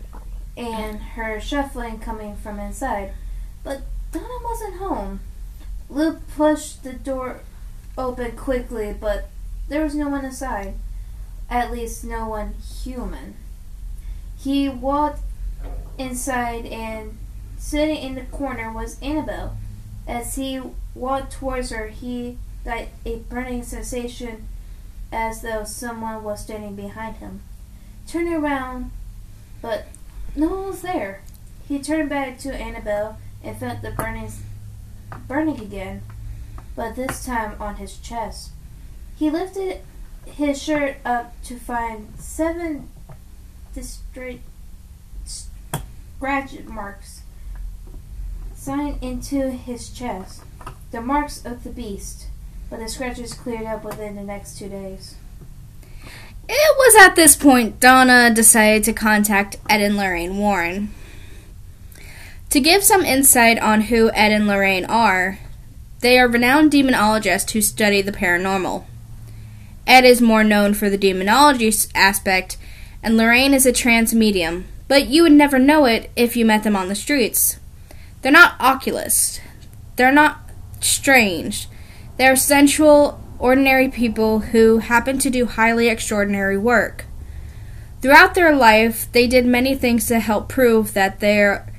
and 0.58 1.00
heard 1.00 1.42
shuffling 1.44 2.00
coming 2.00 2.36
from 2.36 2.60
inside. 2.60 3.14
But 3.64 3.82
Donna 4.12 4.28
wasn't 4.44 4.76
home. 4.76 5.22
Lou 5.90 6.14
pushed 6.36 6.84
the 6.84 6.94
door 6.94 7.42
open 7.98 8.36
quickly, 8.36 8.96
but 8.98 9.30
there 9.70 9.84
was 9.84 9.96
no 9.96 10.10
one 10.10 10.26
inside. 10.26 10.76
At 11.52 11.72
least, 11.72 12.04
no 12.04 12.28
one 12.28 12.56
human. 12.84 13.36
He 14.40 14.68
walked 14.68 15.22
inside 16.00 16.66
and 16.66 17.18
Sitting 17.62 17.98
in 17.98 18.16
the 18.16 18.24
corner 18.24 18.72
was 18.72 19.00
Annabelle. 19.04 19.56
As 20.08 20.34
he 20.34 20.60
walked 20.96 21.34
towards 21.34 21.70
her, 21.70 21.90
he 21.90 22.40
got 22.66 22.86
a 23.06 23.18
burning 23.18 23.62
sensation 23.62 24.48
as 25.12 25.44
though 25.44 25.64
someone 25.64 26.24
was 26.24 26.42
standing 26.42 26.76
behind 26.76 27.18
him. 27.18 27.42
Turning 28.08 28.34
around, 28.34 28.90
but 29.62 29.86
no 30.36 30.48
one 30.48 30.68
was 30.70 30.82
there. 30.82 31.22
He 31.68 31.78
turned 31.78 32.10
back 32.10 32.40
to 32.40 32.54
Annabelle 32.54 33.20
and 33.44 33.56
felt 33.56 33.84
the 33.84 33.92
burning, 33.92 34.32
burning 35.28 35.60
again, 35.60 36.02
but 36.76 36.96
this 36.96 37.24
time 37.24 37.56
on 37.62 37.76
his 37.76 37.98
chest. 37.98 38.50
He 39.16 39.30
lifted 39.30 39.82
his 40.26 40.62
shirt 40.62 40.98
up 41.06 41.34
to 41.44 41.58
find 41.58 42.14
seven 42.18 42.90
distinct 43.74 44.44
scratch 45.26 46.60
marks 46.66 47.22
signed 48.54 49.02
into 49.02 49.50
his 49.50 49.90
chest. 49.90 50.44
The 50.92 51.02
marks 51.02 51.44
of 51.46 51.64
the 51.64 51.72
beast, 51.72 52.28
but 52.70 52.80
the 52.80 52.88
scratches 52.88 53.34
cleared 53.34 53.66
up 53.66 53.84
within 53.84 54.16
the 54.16 54.24
next 54.24 54.60
two 54.60 54.70
days. 54.70 55.16
It 56.48 56.78
was 56.78 56.96
at 57.08 57.16
this 57.16 57.36
point 57.36 57.80
Donna 57.80 58.30
decided 58.34 58.84
to 58.84 58.94
contact 58.94 59.58
Ed 59.70 59.82
and 59.82 59.98
Lorraine 59.98 60.38
Warren. 60.38 60.94
To 62.50 62.60
give 62.60 62.84
some 62.84 63.06
insight 63.06 63.58
on 63.60 63.82
who 63.82 64.12
Ed 64.12 64.32
and 64.32 64.46
Lorraine 64.46 64.86
are, 64.86 65.40
they 66.02 66.20
are 66.20 66.28
renowned 66.28 66.72
demonologists 66.72 67.52
who 67.52 67.62
study 67.62 68.02
the 68.02 68.12
paranormal. 68.12 68.84
Ed 69.88 70.06
is 70.06 70.22
more 70.22 70.44
known 70.44 70.74
for 70.74 70.90
the 70.90 70.98
demonology 70.98 71.72
aspect, 71.96 72.58
and 73.04 73.18
Lorraine 73.18 73.54
is 73.54 73.66
a 73.66 73.72
trance 73.72 74.14
medium, 74.14 74.66
but 74.88 75.08
you 75.08 75.24
would 75.24 75.32
never 75.32 75.58
know 75.58 75.86
it 75.86 76.12
if 76.16 76.36
you 76.36 76.46
met 76.46 76.64
them 76.64 76.76
on 76.76 76.88
the 76.88 76.96
streets. 76.96 77.60
They're 78.22 78.32
not 78.32 78.60
oculus. 78.60 79.40
They're 79.96 80.12
not 80.12 80.40
strange. 80.80 81.68
They're 82.18 82.36
sensual, 82.36 83.22
ordinary 83.40 83.90
people 83.90 84.40
who 84.40 84.78
happen 84.78 85.18
to 85.20 85.30
do 85.30 85.46
highly 85.46 85.88
extraordinary 85.88 86.58
work. 86.58 87.06
Throughout 88.02 88.36
their 88.36 88.56
life, 88.56 89.12
they 89.12 89.28
did 89.28 89.46
many 89.46 89.76
things 89.76 90.08
to 90.08 90.20
help 90.20 90.50
prove 90.50 90.94
that 90.94 91.20
there 91.20 91.72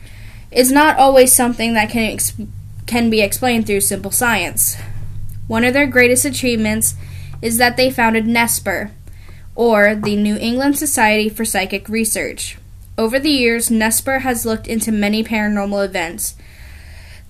is 0.51 0.71
not 0.71 0.99
always 0.99 1.33
something 1.33 1.75
that 1.75 1.91
can 1.91 2.13
ex- 2.13 2.35
can 2.87 3.11
be 3.11 3.21
explained 3.21 3.67
through 3.67 3.81
simple 3.81 4.11
science. 4.11 4.77
One 5.47 5.65
of 5.65 5.73
their 5.73 5.87
greatest 5.87 6.25
achievements 6.25 6.95
is 7.43 7.59
that 7.59 7.77
they 7.77 7.91
founded 7.91 8.25
NESPR, 8.25 8.91
or 9.55 9.95
the 9.95 10.17
New 10.17 10.37
England 10.37 10.79
Society 10.79 11.29
for 11.29 11.45
Psychic 11.45 11.89
Research. 11.89 12.57
Over 12.97 13.19
the 13.19 13.31
years, 13.31 13.69
NESPR 13.69 14.21
has 14.21 14.47
looked 14.47 14.67
into 14.67 14.93
many 14.93 15.23
paranormal 15.23 15.85
events 15.85 16.37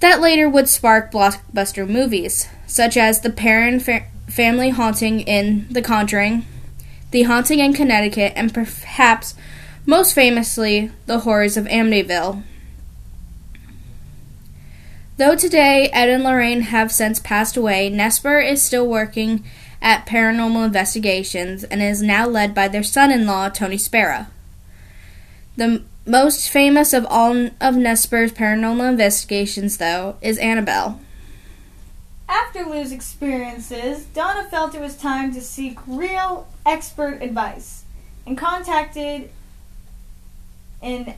that 0.02 0.20
later 0.20 0.48
would 0.48 0.68
spark 0.68 1.12
blockbuster 1.12 1.88
movies, 1.88 2.48
such 2.66 2.96
as 2.96 3.20
the 3.20 3.30
Perron 3.30 3.78
fa- 3.78 4.06
family 4.28 4.70
haunting 4.70 5.20
in 5.20 5.66
The 5.70 5.80
Conjuring, 5.80 6.44
The 7.12 7.22
Haunting 7.22 7.60
in 7.60 7.72
Connecticut, 7.72 8.32
and 8.34 8.52
perhaps 8.52 9.36
most 9.86 10.12
famously, 10.12 10.90
The 11.06 11.20
Horrors 11.20 11.56
of 11.56 11.66
Amityville. 11.66 12.42
Though 15.18 15.36
today 15.36 15.88
Ed 15.92 16.08
and 16.08 16.24
Lorraine 16.24 16.62
have 16.62 16.90
since 16.90 17.20
passed 17.20 17.56
away, 17.56 17.88
NESPR 17.88 18.44
is 18.44 18.60
still 18.60 18.88
working 18.88 19.44
at 19.82 20.06
paranormal 20.06 20.64
investigations 20.64 21.64
and 21.64 21.82
is 21.82 22.00
now 22.00 22.26
led 22.26 22.54
by 22.54 22.68
their 22.68 22.84
son 22.84 23.10
in 23.10 23.26
law, 23.26 23.48
Tony 23.48 23.76
Spera. 23.76 24.30
The 25.56 25.82
most 26.06 26.48
famous 26.48 26.92
of 26.92 27.04
all 27.10 27.46
of 27.46 27.74
NESPR's 27.74 28.32
paranormal 28.32 28.88
investigations, 28.88 29.76
though, 29.76 30.16
is 30.22 30.38
Annabelle. 30.38 31.00
After 32.28 32.64
Lou's 32.64 32.92
experiences, 32.92 34.04
Donna 34.06 34.44
felt 34.44 34.74
it 34.74 34.80
was 34.80 34.96
time 34.96 35.34
to 35.34 35.40
seek 35.40 35.78
real 35.86 36.48
expert 36.64 37.20
advice 37.20 37.84
and 38.24 38.38
contacted 38.38 39.28
an 40.80 41.14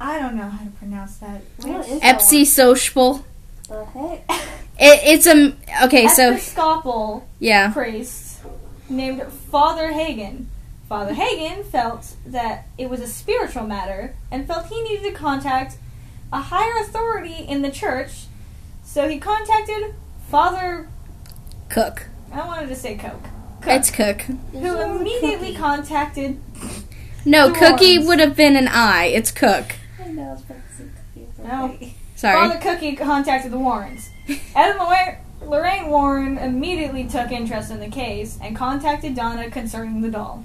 I 0.00 0.18
don't 0.18 0.34
know 0.34 0.48
how 0.48 0.64
to 0.64 0.70
pronounce 0.70 1.18
that. 1.18 1.42
Epsi 1.58 2.46
Social. 2.46 3.22
The 3.70 3.84
heck? 3.84 4.24
It, 4.82 5.00
it's 5.04 5.26
a 5.28 5.54
okay. 5.84 6.08
So 6.08 6.32
Episcopal 6.32 7.28
yeah, 7.38 7.72
priest 7.72 8.40
named 8.88 9.22
Father 9.32 9.92
Hagen. 9.92 10.48
Father 10.88 11.14
Hagen 11.14 11.62
felt 11.62 12.16
that 12.26 12.66
it 12.76 12.90
was 12.90 13.00
a 13.00 13.06
spiritual 13.06 13.62
matter 13.64 14.16
and 14.30 14.44
felt 14.48 14.66
he 14.66 14.82
needed 14.82 15.04
to 15.04 15.12
contact 15.12 15.76
a 16.32 16.40
higher 16.40 16.82
authority 16.82 17.44
in 17.46 17.62
the 17.62 17.70
church, 17.70 18.24
so 18.82 19.08
he 19.08 19.18
contacted 19.20 19.94
Father. 20.28 20.88
Cook. 21.68 22.06
I 22.32 22.44
wanted 22.44 22.68
to 22.70 22.74
say 22.76 22.96
Coke. 22.96 23.22
Cook, 23.60 23.72
It's 23.72 23.90
Cook. 23.92 24.22
who 24.22 24.80
immediately 24.80 25.54
contacted. 25.54 26.40
No, 27.24 27.52
Cookie 27.52 27.98
Warrens. 27.98 28.08
would 28.08 28.18
have 28.18 28.34
been 28.34 28.56
an 28.56 28.66
I. 28.66 29.04
It's 29.06 29.30
Cook. 29.30 29.76
I 30.02 30.08
know, 30.08 30.22
I 30.22 30.32
was 30.32 30.42
about 30.42 30.56
to 30.70 30.76
say 30.76 30.84
cookies. 31.14 31.38
No. 31.44 31.78
Okay. 32.22 32.32
Sorry. 32.32 32.48
Father 32.48 32.60
Cookie 32.60 32.96
contacted 32.96 33.50
the 33.50 33.58
Warrens. 33.58 34.10
Ed 34.28 34.38
and 34.54 34.78
Lorraine, 34.78 35.16
Lorraine 35.42 35.88
Warren 35.88 36.38
immediately 36.38 37.04
took 37.04 37.30
interest 37.30 37.70
in 37.70 37.80
the 37.80 37.88
case 37.88 38.38
and 38.42 38.54
contacted 38.54 39.14
Donna 39.14 39.50
concerning 39.50 40.02
the 40.02 40.10
doll. 40.10 40.44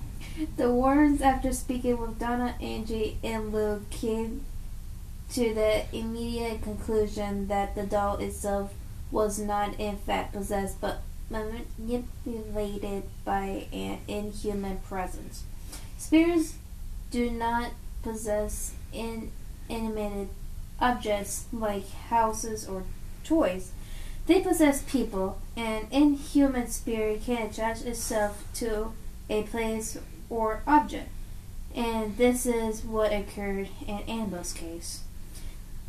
The 0.55 0.71
Warrens, 0.71 1.21
after 1.21 1.51
speaking 1.51 1.97
with 1.97 2.17
Donna, 2.17 2.55
Angie, 2.61 3.17
and 3.23 3.51
Lou, 3.51 3.85
came 3.89 4.45
to 5.33 5.53
the 5.53 5.83
immediate 5.91 6.61
conclusion 6.61 7.47
that 7.47 7.75
the 7.75 7.83
doll 7.83 8.17
itself 8.17 8.73
was 9.11 9.37
not 9.39 9.77
in 9.79 9.97
fact 9.97 10.33
possessed 10.33 10.79
but 10.79 11.01
manipulated 11.29 13.03
by 13.25 13.67
an 13.73 13.99
inhuman 14.07 14.77
presence. 14.87 15.43
Spirits 15.97 16.55
do 17.11 17.31
not 17.31 17.71
possess 18.03 18.73
inanimate 18.93 20.29
objects 20.79 21.45
like 21.51 21.89
houses 22.09 22.67
or 22.67 22.83
toys. 23.23 23.71
They 24.27 24.41
possess 24.41 24.81
people. 24.83 25.39
An 25.55 25.87
inhuman 25.91 26.67
spirit 26.67 27.23
can 27.25 27.47
attach 27.47 27.81
itself 27.81 28.43
to 28.55 28.91
a 29.29 29.43
place 29.43 29.97
or 30.29 30.61
object. 30.67 31.09
And 31.75 32.17
this 32.17 32.45
is 32.45 32.83
what 32.83 33.11
occurred 33.11 33.69
in 33.85 33.99
Annabelle's 34.07 34.53
case. 34.53 35.01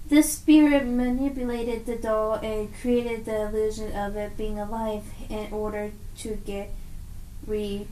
The 0.08 0.22
spirit 0.22 0.86
manipulated 0.86 1.86
the 1.86 1.96
doll 1.96 2.34
and 2.34 2.72
created 2.80 3.24
the 3.24 3.48
illusion 3.48 3.92
of 3.92 4.16
it 4.16 4.36
being 4.36 4.58
alive 4.58 5.04
in 5.28 5.52
order 5.52 5.92
to 6.18 6.36
get 6.46 6.70
re 7.46 7.86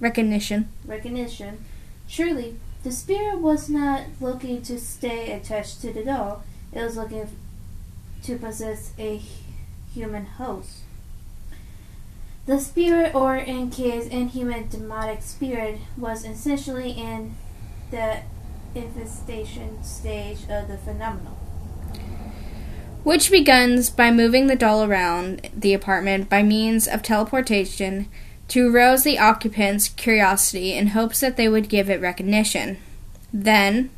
Recognition. 0.00 0.68
recognition. 0.84 1.64
Surely, 2.08 2.56
the 2.82 2.92
spirit 2.92 3.38
was 3.40 3.68
not 3.68 4.02
looking 4.20 4.62
to 4.62 4.78
stay 4.78 5.32
attached 5.32 5.80
to 5.82 5.92
the 5.92 6.04
doll, 6.04 6.42
it 6.72 6.82
was 6.82 6.96
looking 6.96 7.28
to 8.22 8.36
possess 8.38 8.92
a 8.98 9.20
human 9.94 10.26
host. 10.26 10.78
The 12.46 12.58
spirit, 12.58 13.14
or 13.14 13.36
in 13.36 13.70
case 13.70 14.06
inhuman 14.06 14.68
demonic 14.68 15.22
spirit, 15.22 15.78
was 15.96 16.24
essentially 16.24 16.90
in 16.90 17.36
the 17.92 18.22
infestation 18.74 19.84
stage 19.84 20.38
of 20.48 20.68
the 20.68 20.78
phenomenon. 20.78 21.36
which 23.04 23.30
begins 23.32 23.90
by 23.90 24.10
moving 24.12 24.46
the 24.46 24.56
doll 24.56 24.84
around 24.84 25.50
the 25.52 25.74
apartment 25.74 26.28
by 26.30 26.42
means 26.42 26.86
of 26.86 27.02
teleportation 27.02 28.08
to 28.48 28.74
arouse 28.74 29.04
the 29.04 29.18
occupants' 29.18 29.88
curiosity 29.88 30.72
in 30.72 30.88
hopes 30.88 31.20
that 31.20 31.36
they 31.36 31.48
would 31.48 31.68
give 31.68 31.88
it 31.88 32.00
recognition. 32.00 32.78
Then, 33.32 33.90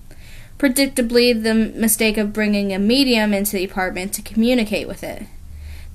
predictably, 0.59 1.43
the 1.43 1.55
mistake 1.55 2.17
of 2.17 2.33
bringing 2.33 2.73
a 2.73 2.79
medium 2.79 3.35
into 3.35 3.57
the 3.57 3.65
apartment 3.65 4.13
to 4.15 4.23
communicate 4.23 4.87
with 4.87 5.03
it. 5.03 5.25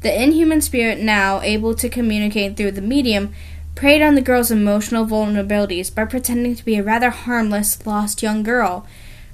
The 0.01 0.23
inhuman 0.23 0.61
spirit, 0.61 0.99
now 0.99 1.41
able 1.41 1.75
to 1.75 1.89
communicate 1.89 2.55
through 2.55 2.71
the 2.71 2.81
medium, 2.81 3.33
preyed 3.75 4.01
on 4.01 4.15
the 4.15 4.21
girl's 4.21 4.51
emotional 4.51 5.05
vulnerabilities 5.05 5.93
by 5.93 6.05
pretending 6.05 6.55
to 6.55 6.65
be 6.65 6.75
a 6.75 6.83
rather 6.83 7.09
harmless, 7.09 7.85
lost 7.85 8.21
young 8.21 8.43
girl, 8.43 8.85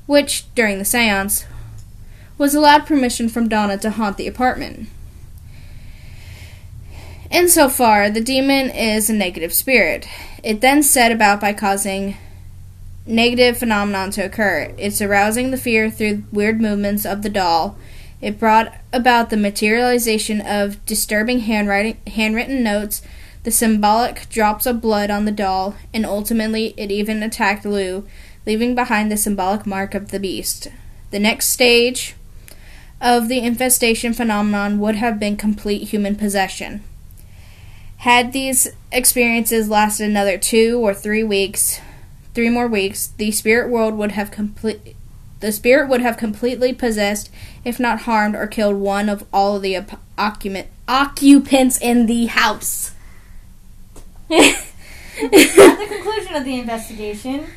which, 0.06 0.46
during 0.54 0.78
the 0.78 0.86
seance, 0.86 1.46
was 2.38 2.54
allowed 2.54 2.86
permission 2.86 3.30
from 3.30 3.48
Donna 3.48 3.78
to 3.78 3.90
haunt 3.92 4.18
the 4.18 4.28
apartment. 4.28 4.88
Insofar, 7.32 8.10
the 8.10 8.22
demon 8.22 8.70
is 8.70 9.10
a 9.10 9.14
negative 9.14 9.54
spirit. 9.54 10.08
It 10.44 10.62
then 10.62 10.84
set 10.84 11.12
about 11.12 11.42
by 11.42 11.54
causing 11.54 12.18
negative 13.08 13.58
phenomenon 13.58 14.12
to 14.12 14.26
occur. 14.26 14.74
It's 14.78 15.02
arousing 15.02 15.52
the 15.52 15.58
fear 15.58 15.90
through 15.90 16.24
weird 16.32 16.62
movements 16.62 17.06
of 17.06 17.22
the 17.22 17.30
doll. 17.30 17.78
It 18.22 18.40
brought 18.40 18.76
about 18.94 19.30
the 19.30 19.38
materialization 19.38 20.42
of 20.42 20.84
disturbing 20.86 21.40
handwritten 21.42 22.64
notes, 22.64 23.02
the 23.44 23.52
symbolic 23.52 24.28
drops 24.30 24.66
of 24.66 24.82
blood 24.82 25.12
on 25.12 25.26
the 25.26 25.32
doll, 25.32 25.76
and 25.94 26.06
ultimately 26.06 26.74
it 26.78 26.92
even 26.92 27.22
attacked 27.22 27.66
Lou, 27.66 28.08
leaving 28.48 28.74
behind 28.74 29.12
the 29.12 29.18
symbolic 29.18 29.66
mark 29.68 29.94
of 29.94 30.10
the 30.10 30.20
beast. 30.20 30.70
The 31.12 31.20
next 31.20 31.50
stage 31.50 32.16
of 33.02 33.28
the 33.28 33.40
infestation 33.40 34.14
phenomenon 34.14 34.80
would 34.80 34.96
have 34.96 35.20
been 35.20 35.38
complete 35.38 35.90
human 35.90 36.16
possession. 36.16 36.84
Had 38.06 38.34
these 38.34 38.68
experiences 38.92 39.68
lasted 39.68 40.08
another 40.08 40.38
two 40.38 40.80
or 40.80 40.94
three 40.94 41.24
weeks, 41.24 41.82
three 42.36 42.50
more 42.50 42.68
weeks, 42.68 43.08
the 43.08 43.32
spirit 43.32 43.68
world 43.68 43.96
would 43.96 44.12
have 44.12 44.30
complete. 44.30 44.96
The 45.40 45.52
spirit 45.52 45.90
would 45.90 46.02
have 46.02 46.16
completely 46.16 46.72
possessed, 46.72 47.32
if 47.64 47.80
not 47.80 48.02
harmed 48.02 48.36
or 48.36 48.46
killed, 48.46 48.76
one 48.76 49.10
of 49.10 49.26
all 49.34 49.56
of 49.56 49.64
the 49.64 49.76
op- 49.76 50.00
occupant, 50.20 50.68
occupants 50.88 51.82
in 51.82 52.06
the 52.06 52.28
house. 52.28 52.92
At 54.30 54.60
the 55.18 55.88
conclusion 55.90 56.36
of 56.36 56.46
the 56.46 56.60
investigation, 56.60 57.48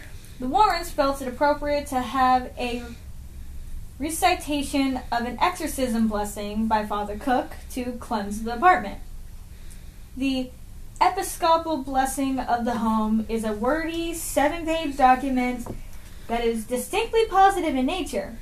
the 0.41 0.49
Warrens 0.49 0.89
felt 0.89 1.21
it 1.21 1.29
appropriate 1.29 1.89
to 1.89 2.01
have 2.01 2.53
a 2.59 2.85
recitation 3.99 5.01
of 5.13 5.27
an 5.27 5.37
exorcism 5.43 6.09
blessing 6.09 6.69
by 6.69 6.87
Father 6.87 7.19
Cook 7.19 7.53
to 7.73 7.93
cleanse 8.01 8.45
the 8.45 8.55
apartment. 8.55 9.01
The 10.19 10.51
Episcopal 11.01 11.85
Blessing 11.85 12.41
of 12.41 12.65
the 12.65 12.79
Home 12.79 13.25
is 13.29 13.45
a 13.45 13.53
wordy, 13.53 14.13
seven 14.15 14.67
page 14.67 14.97
document 14.97 15.65
that 16.27 16.45
is 16.45 16.65
distinctly 16.65 17.27
positive 17.27 17.77
in 17.77 17.87
nature. 17.87 18.37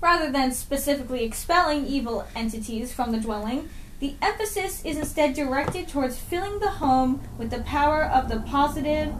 Rather 0.00 0.30
than 0.30 0.52
specifically 0.52 1.24
expelling 1.24 1.88
evil 1.88 2.24
entities 2.36 2.94
from 2.94 3.10
the 3.10 3.18
dwelling, 3.18 3.68
the 3.98 4.14
emphasis 4.22 4.84
is 4.84 4.96
instead 4.96 5.34
directed 5.34 5.88
towards 5.88 6.20
filling 6.20 6.60
the 6.60 6.70
home 6.70 7.20
with 7.36 7.50
the 7.50 7.62
power 7.62 8.04
of 8.04 8.28
the 8.28 8.38
positive 8.38 9.12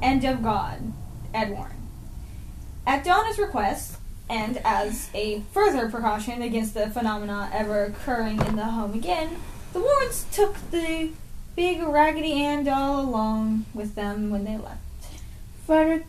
and 0.00 0.24
of 0.24 0.42
God. 0.42 0.94
Ed 1.34 1.50
Warren. 1.50 1.88
At 2.86 3.04
Donna's 3.04 3.38
request, 3.38 3.98
and 4.30 4.62
as 4.64 5.10
a 5.12 5.40
further 5.52 5.90
precaution 5.90 6.40
against 6.40 6.72
the 6.72 6.88
phenomena 6.88 7.50
ever 7.52 7.84
occurring 7.84 8.40
in 8.46 8.56
the 8.56 8.64
home 8.64 8.94
again, 8.94 9.36
the 9.72 9.80
Warrens 9.80 10.26
took 10.32 10.70
the 10.70 11.10
big 11.56 11.82
Raggedy 11.82 12.32
Ann 12.32 12.64
doll 12.64 13.00
along 13.00 13.66
with 13.74 13.94
them 13.94 14.30
when 14.30 14.44
they 14.44 14.56
left. 14.56 14.80
Frederick 15.66 16.06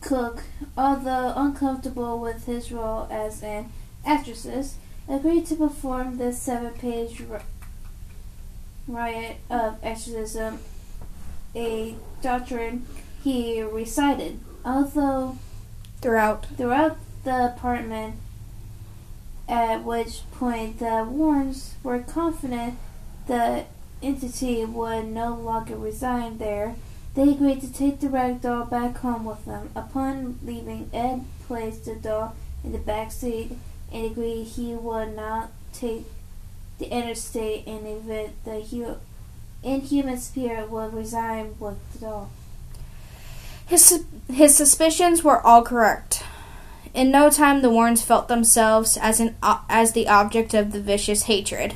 Cook, 0.00 0.44
although 0.76 1.32
uncomfortable 1.36 2.18
with 2.20 2.46
his 2.46 2.70
role 2.70 3.08
as 3.10 3.42
an 3.42 3.72
exorcist, 4.04 4.76
agreed 5.08 5.46
to 5.46 5.56
perform 5.56 6.18
the 6.18 6.32
seven-page 6.32 7.22
riot 8.86 9.36
of 9.50 9.78
exorcism, 9.82 10.58
a 11.54 11.94
doctrine 12.22 12.86
he 13.24 13.62
recited. 13.62 14.40
Although 14.64 15.38
Throughout. 16.00 16.46
throughout 16.56 16.96
the 17.24 17.46
apartment, 17.46 18.16
at 19.48 19.82
which 19.82 20.20
point 20.30 20.78
the 20.78 21.04
Warrens 21.08 21.74
were 21.82 21.98
confident 21.98 22.78
the 23.28 23.64
entity 24.02 24.64
would 24.64 25.06
no 25.06 25.34
longer 25.34 25.76
reside 25.76 26.38
there, 26.38 26.74
they 27.14 27.30
agreed 27.30 27.60
to 27.60 27.72
take 27.72 28.00
the 28.00 28.08
rag 28.08 28.40
doll 28.40 28.64
back 28.64 28.98
home 28.98 29.24
with 29.24 29.44
them. 29.44 29.70
Upon 29.74 30.38
leaving, 30.44 30.90
Ed 30.92 31.24
placed 31.46 31.84
the 31.84 31.94
doll 31.94 32.34
in 32.64 32.72
the 32.72 32.78
back 32.78 33.12
seat 33.12 33.52
and 33.92 34.04
agreed 34.04 34.44
he 34.44 34.74
would 34.74 35.14
not 35.16 35.50
take 35.72 36.04
the 36.78 36.86
interstate 36.86 37.66
in 37.66 37.84
the 37.84 37.96
event 37.96 38.32
the 38.44 38.60
hu- 38.60 38.96
inhuman 39.62 40.18
spirit 40.18 40.70
would 40.70 40.94
reside 40.94 41.58
with 41.58 41.76
the 41.92 41.98
doll. 41.98 42.30
His, 43.66 44.04
his 44.32 44.56
suspicions 44.56 45.22
were 45.22 45.44
all 45.44 45.62
correct. 45.62 46.22
In 46.94 47.10
no 47.10 47.30
time, 47.30 47.60
the 47.62 47.70
Warrens 47.70 48.02
felt 48.02 48.28
themselves 48.28 48.96
as, 48.96 49.20
an, 49.20 49.36
as 49.42 49.92
the 49.92 50.08
object 50.08 50.54
of 50.54 50.72
the 50.72 50.80
vicious 50.80 51.24
hatred. 51.24 51.74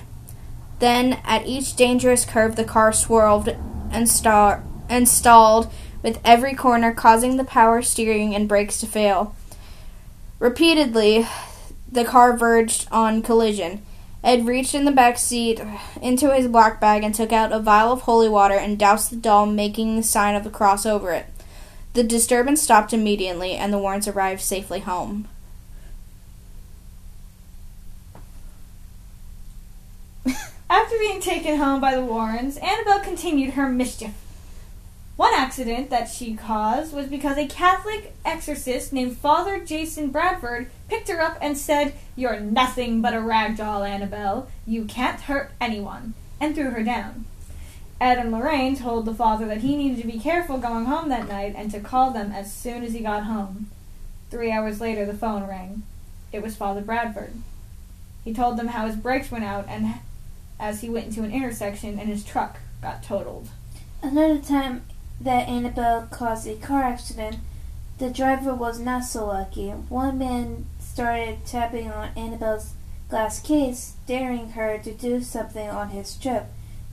Then, 0.82 1.20
at 1.24 1.46
each 1.46 1.76
dangerous 1.76 2.24
curve, 2.24 2.56
the 2.56 2.64
car 2.64 2.92
swerved 2.92 3.56
and, 3.92 4.08
star- 4.08 4.64
and 4.88 5.08
stalled 5.08 5.72
with 6.02 6.18
every 6.24 6.54
corner, 6.54 6.92
causing 6.92 7.36
the 7.36 7.44
power 7.44 7.82
steering 7.82 8.34
and 8.34 8.48
brakes 8.48 8.80
to 8.80 8.86
fail. 8.88 9.32
Repeatedly, 10.40 11.28
the 11.88 12.04
car 12.04 12.36
verged 12.36 12.88
on 12.90 13.22
collision. 13.22 13.82
Ed 14.24 14.44
reached 14.44 14.74
in 14.74 14.84
the 14.84 14.90
back 14.90 15.18
seat 15.18 15.60
into 16.00 16.34
his 16.34 16.48
black 16.48 16.80
bag 16.80 17.04
and 17.04 17.14
took 17.14 17.32
out 17.32 17.52
a 17.52 17.60
vial 17.60 17.92
of 17.92 18.00
holy 18.00 18.28
water 18.28 18.56
and 18.56 18.76
doused 18.76 19.12
the 19.12 19.16
doll, 19.16 19.46
making 19.46 19.94
the 19.94 20.02
sign 20.02 20.34
of 20.34 20.42
the 20.42 20.50
cross 20.50 20.84
over 20.84 21.12
it. 21.12 21.26
The 21.92 22.02
disturbance 22.02 22.60
stopped 22.60 22.92
immediately, 22.92 23.52
and 23.52 23.72
the 23.72 23.78
Warrens 23.78 24.08
arrived 24.08 24.40
safely 24.40 24.80
home. 24.80 25.28
After 30.72 30.96
being 30.98 31.20
taken 31.20 31.58
home 31.58 31.82
by 31.82 31.94
the 31.94 32.02
Warrens, 32.02 32.56
Annabelle 32.56 33.00
continued 33.00 33.52
her 33.52 33.68
mischief. 33.68 34.14
One 35.16 35.34
accident 35.34 35.90
that 35.90 36.08
she 36.08 36.34
caused 36.34 36.94
was 36.94 37.08
because 37.08 37.36
a 37.36 37.46
Catholic 37.46 38.14
exorcist 38.24 38.90
named 38.90 39.18
Father 39.18 39.62
Jason 39.62 40.08
Bradford 40.08 40.70
picked 40.88 41.10
her 41.10 41.20
up 41.20 41.36
and 41.42 41.58
said, 41.58 41.92
You're 42.16 42.40
nothing 42.40 43.02
but 43.02 43.12
a 43.12 43.20
rag 43.20 43.58
doll, 43.58 43.84
Annabelle. 43.84 44.48
You 44.66 44.86
can't 44.86 45.20
hurt 45.20 45.50
anyone, 45.60 46.14
and 46.40 46.54
threw 46.54 46.70
her 46.70 46.82
down. 46.82 47.26
Ed 48.00 48.16
and 48.16 48.32
Lorraine 48.32 48.74
told 48.74 49.04
the 49.04 49.12
father 49.12 49.44
that 49.48 49.60
he 49.60 49.76
needed 49.76 50.00
to 50.00 50.10
be 50.10 50.18
careful 50.18 50.56
going 50.56 50.86
home 50.86 51.10
that 51.10 51.28
night 51.28 51.52
and 51.54 51.70
to 51.72 51.80
call 51.80 52.12
them 52.12 52.32
as 52.32 52.50
soon 52.50 52.82
as 52.82 52.94
he 52.94 53.00
got 53.00 53.24
home. 53.24 53.68
Three 54.30 54.50
hours 54.50 54.80
later, 54.80 55.04
the 55.04 55.12
phone 55.12 55.46
rang. 55.46 55.82
It 56.32 56.42
was 56.42 56.56
Father 56.56 56.80
Bradford. 56.80 57.34
He 58.24 58.32
told 58.32 58.56
them 58.56 58.68
how 58.68 58.86
his 58.86 58.96
brakes 58.96 59.30
went 59.30 59.44
out 59.44 59.66
and 59.68 59.96
as 60.62 60.80
he 60.80 60.88
went 60.88 61.08
into 61.08 61.24
an 61.24 61.32
intersection 61.32 61.98
and 61.98 62.08
his 62.08 62.24
truck 62.24 62.60
got 62.80 63.02
totaled. 63.02 63.48
Another 64.00 64.38
time 64.38 64.84
that 65.20 65.48
Annabelle 65.48 66.06
caused 66.10 66.46
a 66.46 66.54
car 66.54 66.84
accident, 66.84 67.36
the 67.98 68.10
driver 68.10 68.54
was 68.54 68.78
not 68.78 69.04
so 69.04 69.26
lucky. 69.26 69.70
One 69.70 70.18
man 70.18 70.66
started 70.78 71.44
tapping 71.44 71.90
on 71.90 72.10
Annabelle's 72.16 72.74
glass 73.08 73.40
case, 73.40 73.94
daring 74.06 74.50
her 74.50 74.78
to 74.78 74.92
do 74.92 75.20
something 75.20 75.68
on 75.68 75.90
his 75.90 76.14
trip. 76.16 76.46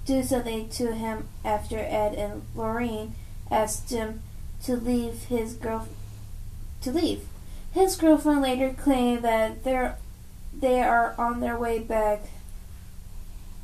Do 0.06 0.24
something 0.24 0.70
to 0.70 0.94
him 0.94 1.28
after 1.46 1.78
Ed 1.78 2.16
and 2.16 2.42
Lorraine 2.56 3.14
asked 3.52 3.92
him 3.92 4.24
to 4.64 4.76
leave 4.76 5.26
his 5.26 5.54
girl 5.54 5.88
to 6.82 6.92
leave. 6.92 7.26
His 7.72 7.96
girlfriend 7.96 8.42
later 8.42 8.74
claimed 8.74 9.22
that 9.24 9.64
they 9.64 10.82
are 10.82 11.16
on 11.18 11.40
their 11.40 11.58
way 11.58 11.78
back. 11.80 12.22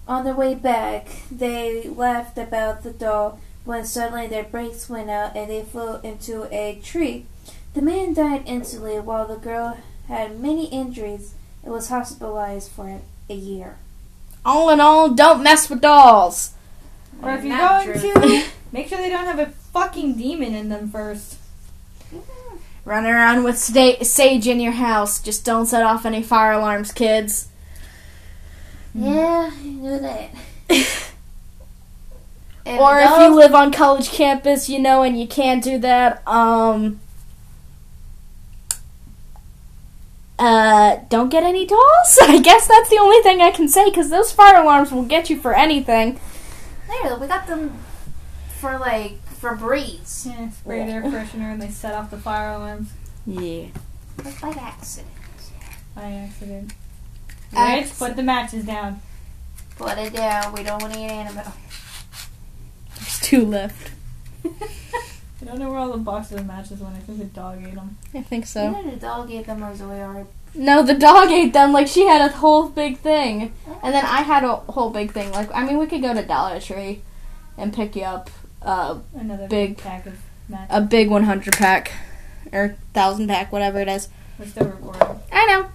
On 0.07 0.23
their 0.23 0.35
way 0.35 0.53
back, 0.55 1.07
they 1.31 1.83
laughed 1.89 2.37
about 2.37 2.83
the 2.83 2.91
doll 2.91 3.39
when 3.63 3.85
suddenly 3.85 4.27
their 4.27 4.43
brakes 4.43 4.87
went 4.89 5.09
out 5.09 5.35
and 5.35 5.49
they 5.49 5.63
flew 5.63 5.99
into 6.01 6.47
a 6.55 6.79
tree. 6.83 7.25
The 7.73 7.81
man 7.81 8.13
died 8.13 8.43
instantly 8.45 8.99
while 8.99 9.27
the 9.27 9.35
girl 9.37 9.77
had 10.07 10.39
many 10.39 10.67
injuries 10.67 11.33
and 11.63 11.73
was 11.73 11.89
hospitalized 11.89 12.71
for 12.71 13.01
a 13.29 13.33
year. 13.33 13.77
All 14.45 14.69
in 14.69 14.79
all, 14.79 15.09
don't 15.09 15.41
mess 15.41 15.69
with 15.69 15.81
dolls. 15.81 16.51
Or 17.23 17.31
if 17.31 17.43
you're 17.43 17.57
Not 17.57 17.85
going 17.85 17.99
true. 17.99 18.13
to, 18.13 18.45
make 18.71 18.87
sure 18.87 18.99
they 18.99 19.09
don't 19.09 19.25
have 19.25 19.39
a 19.39 19.47
fucking 19.73 20.15
demon 20.17 20.53
in 20.53 20.69
them 20.69 20.91
first. 20.91 21.37
Run 22.85 23.07
around 23.07 23.43
with 23.43 23.57
sta- 23.57 24.03
sage 24.03 24.47
in 24.47 24.59
your 24.59 24.73
house. 24.73 25.19
Just 25.19 25.43
don't 25.43 25.65
set 25.65 25.81
off 25.81 26.05
any 26.05 26.21
fire 26.21 26.51
alarms, 26.51 26.91
kids. 26.91 27.47
Yeah, 28.95 29.51
I 29.53 29.63
knew 29.63 29.99
that. 29.99 30.29
And 32.67 32.79
or 32.79 32.97
if 32.97 33.09
you 33.19 33.35
live 33.35 33.53
on 33.53 33.71
college 33.71 34.09
campus, 34.09 34.67
you 34.69 34.79
know, 34.79 35.03
and 35.03 35.19
you 35.19 35.27
can't 35.27 35.63
do 35.63 35.77
that, 35.77 36.27
um, 36.27 36.99
uh, 40.39 40.97
don't 41.09 41.29
get 41.29 41.43
any 41.43 41.67
dolls. 41.67 42.17
I 42.23 42.39
guess 42.39 42.67
that's 42.67 42.89
the 42.89 42.97
only 42.97 43.21
thing 43.21 43.39
I 43.39 43.51
can 43.51 43.67
say 43.67 43.85
because 43.85 44.09
those 44.09 44.31
fire 44.31 44.59
alarms 44.59 44.91
will 44.91 45.05
get 45.05 45.29
you 45.29 45.39
for 45.39 45.53
anything. 45.53 46.19
there, 46.87 47.17
we 47.19 47.27
got 47.27 47.45
them 47.45 47.77
for 48.59 48.79
like 48.79 49.23
for 49.27 49.55
breeze. 49.55 50.27
Yeah, 50.27 50.49
spray 50.49 50.81
air 50.81 51.03
freshener 51.03 51.53
and 51.53 51.61
they 51.61 51.69
set 51.69 51.93
off 51.93 52.09
the 52.09 52.17
fire 52.17 52.49
alarms 52.49 52.89
Yeah. 53.27 53.67
Just 54.23 54.41
by 54.41 54.49
accident. 54.49 55.13
by 55.93 56.11
accident. 56.11 56.73
Acc- 57.55 57.83
Rich, 57.85 57.97
put 57.97 58.15
the 58.15 58.23
matches 58.23 58.65
down. 58.65 59.01
Put 59.77 59.97
it 59.97 60.13
down. 60.13 60.53
We 60.53 60.63
don't 60.63 60.81
want 60.81 60.93
to 60.93 60.99
eat 60.99 61.09
Annabelle. 61.09 61.53
There's 62.95 63.19
two 63.19 63.45
left. 63.45 63.91
I 64.45 65.45
don't 65.45 65.59
know 65.59 65.69
where 65.69 65.79
all 65.79 65.91
the 65.91 65.97
boxes 65.97 66.39
of 66.39 66.45
matches 66.47 66.79
went. 66.79 66.95
I 66.95 66.99
think 66.99 67.19
the 67.19 67.25
dog 67.25 67.59
ate 67.65 67.75
them. 67.75 67.97
I 68.13 68.21
think 68.21 68.45
so. 68.45 68.73
Either 68.73 68.91
the 68.91 68.97
dog 68.97 69.29
ate 69.31 69.45
them 69.45 69.63
or 69.63 69.75
Zoe 69.75 69.99
already. 69.99 70.29
No, 70.55 70.81
the 70.81 70.93
dog 70.93 71.29
ate 71.29 71.51
them. 71.53 71.73
Like 71.73 71.87
she 71.87 72.05
had 72.07 72.21
a 72.21 72.33
whole 72.33 72.69
big 72.69 72.97
thing, 72.99 73.53
and 73.83 73.93
then 73.93 74.05
I 74.05 74.21
had 74.21 74.43
a 74.45 74.55
whole 74.55 74.89
big 74.89 75.11
thing. 75.11 75.31
Like 75.31 75.53
I 75.53 75.65
mean, 75.65 75.77
we 75.77 75.87
could 75.87 76.01
go 76.01 76.13
to 76.13 76.23
Dollar 76.23 76.59
Tree 76.61 77.01
and 77.57 77.73
pick 77.73 77.95
you 77.95 78.03
up 78.03 78.29
uh, 78.61 78.97
Another 79.13 79.47
Big. 79.47 79.75
big 79.75 79.77
pack 79.83 80.05
of 80.05 80.17
matches. 80.47 80.67
a 80.75 80.81
big 80.81 81.09
100 81.09 81.53
pack 81.55 81.91
or 82.53 82.75
thousand 82.93 83.27
pack, 83.27 83.51
whatever 83.51 83.79
it 83.79 83.89
is. 83.89 84.07
We're 84.39 84.45
still 84.45 84.67
recording. 84.67 85.19
I 85.31 85.45
know. 85.47 85.69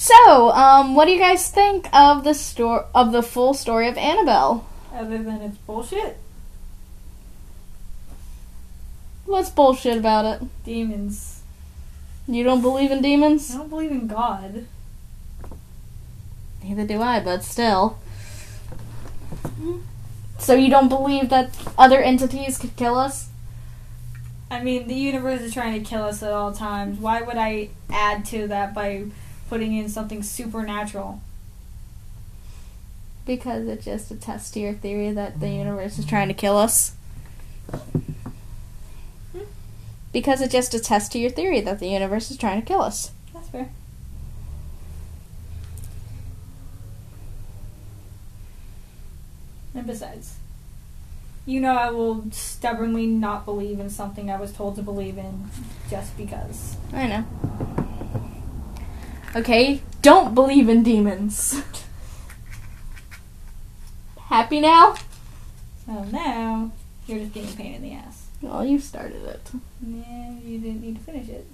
So, 0.00 0.52
um, 0.52 0.94
what 0.94 1.06
do 1.06 1.10
you 1.10 1.18
guys 1.18 1.50
think 1.50 1.88
of 1.92 2.22
the 2.22 2.32
story 2.32 2.84
of 2.94 3.10
the 3.10 3.20
full 3.20 3.52
story 3.52 3.88
of 3.88 3.98
Annabelle? 3.98 4.64
Other 4.94 5.20
than 5.20 5.42
it's 5.42 5.58
bullshit. 5.58 6.16
What's 9.26 9.50
bullshit 9.50 9.98
about 9.98 10.24
it? 10.24 10.48
Demons. 10.64 11.42
You 12.28 12.44
don't 12.44 12.62
believe 12.62 12.92
in 12.92 13.02
demons? 13.02 13.52
I 13.52 13.58
don't 13.58 13.70
believe 13.70 13.90
in 13.90 14.06
God. 14.06 14.66
Neither 16.62 16.86
do 16.86 17.02
I, 17.02 17.18
but 17.18 17.42
still. 17.42 17.98
So 20.38 20.54
you 20.54 20.70
don't 20.70 20.88
believe 20.88 21.28
that 21.30 21.50
other 21.76 22.00
entities 22.00 22.56
could 22.56 22.76
kill 22.76 22.96
us? 22.96 23.30
I 24.48 24.62
mean, 24.62 24.86
the 24.86 24.94
universe 24.94 25.40
is 25.40 25.52
trying 25.52 25.82
to 25.82 25.90
kill 25.90 26.04
us 26.04 26.22
at 26.22 26.30
all 26.30 26.52
times. 26.52 27.00
Why 27.00 27.20
would 27.20 27.36
I 27.36 27.70
add 27.90 28.24
to 28.26 28.46
that 28.46 28.74
by 28.74 29.06
putting 29.48 29.74
in 29.74 29.88
something 29.88 30.22
supernatural? 30.22 31.20
Because 33.26 33.66
it's 33.66 33.84
just 33.84 34.10
a 34.10 34.16
test 34.16 34.54
to 34.54 34.60
your 34.60 34.74
theory 34.74 35.12
that 35.12 35.40
the 35.40 35.46
mm-hmm. 35.46 35.58
universe 35.58 35.98
is 35.98 36.06
trying 36.06 36.28
to 36.28 36.34
kill 36.34 36.56
us. 36.56 36.94
Because 40.12 40.40
it's 40.40 40.52
just 40.52 40.74
a 40.74 40.80
test 40.80 41.12
to 41.12 41.18
your 41.18 41.30
theory 41.30 41.60
that 41.60 41.80
the 41.80 41.88
universe 41.88 42.30
is 42.30 42.36
trying 42.36 42.60
to 42.60 42.66
kill 42.66 42.80
us. 42.80 43.10
That's 43.34 43.48
fair. 43.48 43.68
And 49.74 49.86
besides, 49.86 50.36
you 51.46 51.60
know 51.60 51.76
I 51.76 51.90
will 51.90 52.24
stubbornly 52.32 53.06
not 53.06 53.44
believe 53.44 53.78
in 53.78 53.90
something 53.90 54.30
I 54.30 54.40
was 54.40 54.52
told 54.52 54.76
to 54.76 54.82
believe 54.82 55.18
in 55.18 55.50
just 55.88 56.16
because. 56.16 56.76
I 56.92 57.06
know. 57.06 57.87
Okay, 59.36 59.82
don't 60.02 60.34
believe 60.34 60.68
in 60.68 60.82
demons. 60.82 61.62
Happy 64.16 64.60
now? 64.60 64.94
Oh 65.88 66.04
now, 66.04 66.72
you're 67.06 67.20
just 67.20 67.34
being 67.34 67.48
a 67.48 67.52
pain 67.52 67.74
in 67.74 67.82
the 67.82 67.92
ass. 67.94 68.26
Well, 68.40 68.64
you 68.64 68.78
started 68.78 69.24
it. 69.24 69.50
Yeah, 69.86 70.32
you 70.44 70.58
didn't 70.58 70.82
need 70.82 70.96
to 70.96 71.02
finish 71.02 71.28
it. 71.28 71.46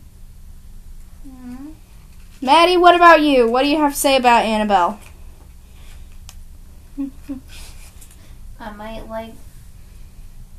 Maddie, 2.41 2.77
what 2.77 2.95
about 2.95 3.23
you? 3.23 3.49
What 3.49 3.63
do 3.63 3.69
you 3.69 3.79
have 3.79 3.93
to 3.93 3.99
say 3.99 4.17
about 4.17 4.45
Annabelle? 4.45 5.01
I 8.61 8.71
might 8.77 9.09
like 9.09 9.35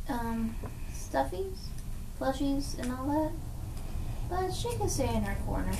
um 0.09 0.55
stuffies, 0.91 1.57
plushies, 2.19 2.79
and 2.79 2.91
all 2.91 3.07
that. 3.07 3.31
But 4.29 4.51
she 4.51 4.69
can 4.77 4.89
stay 4.89 5.13
in 5.13 5.23
her 5.23 5.37
corner. 5.45 5.71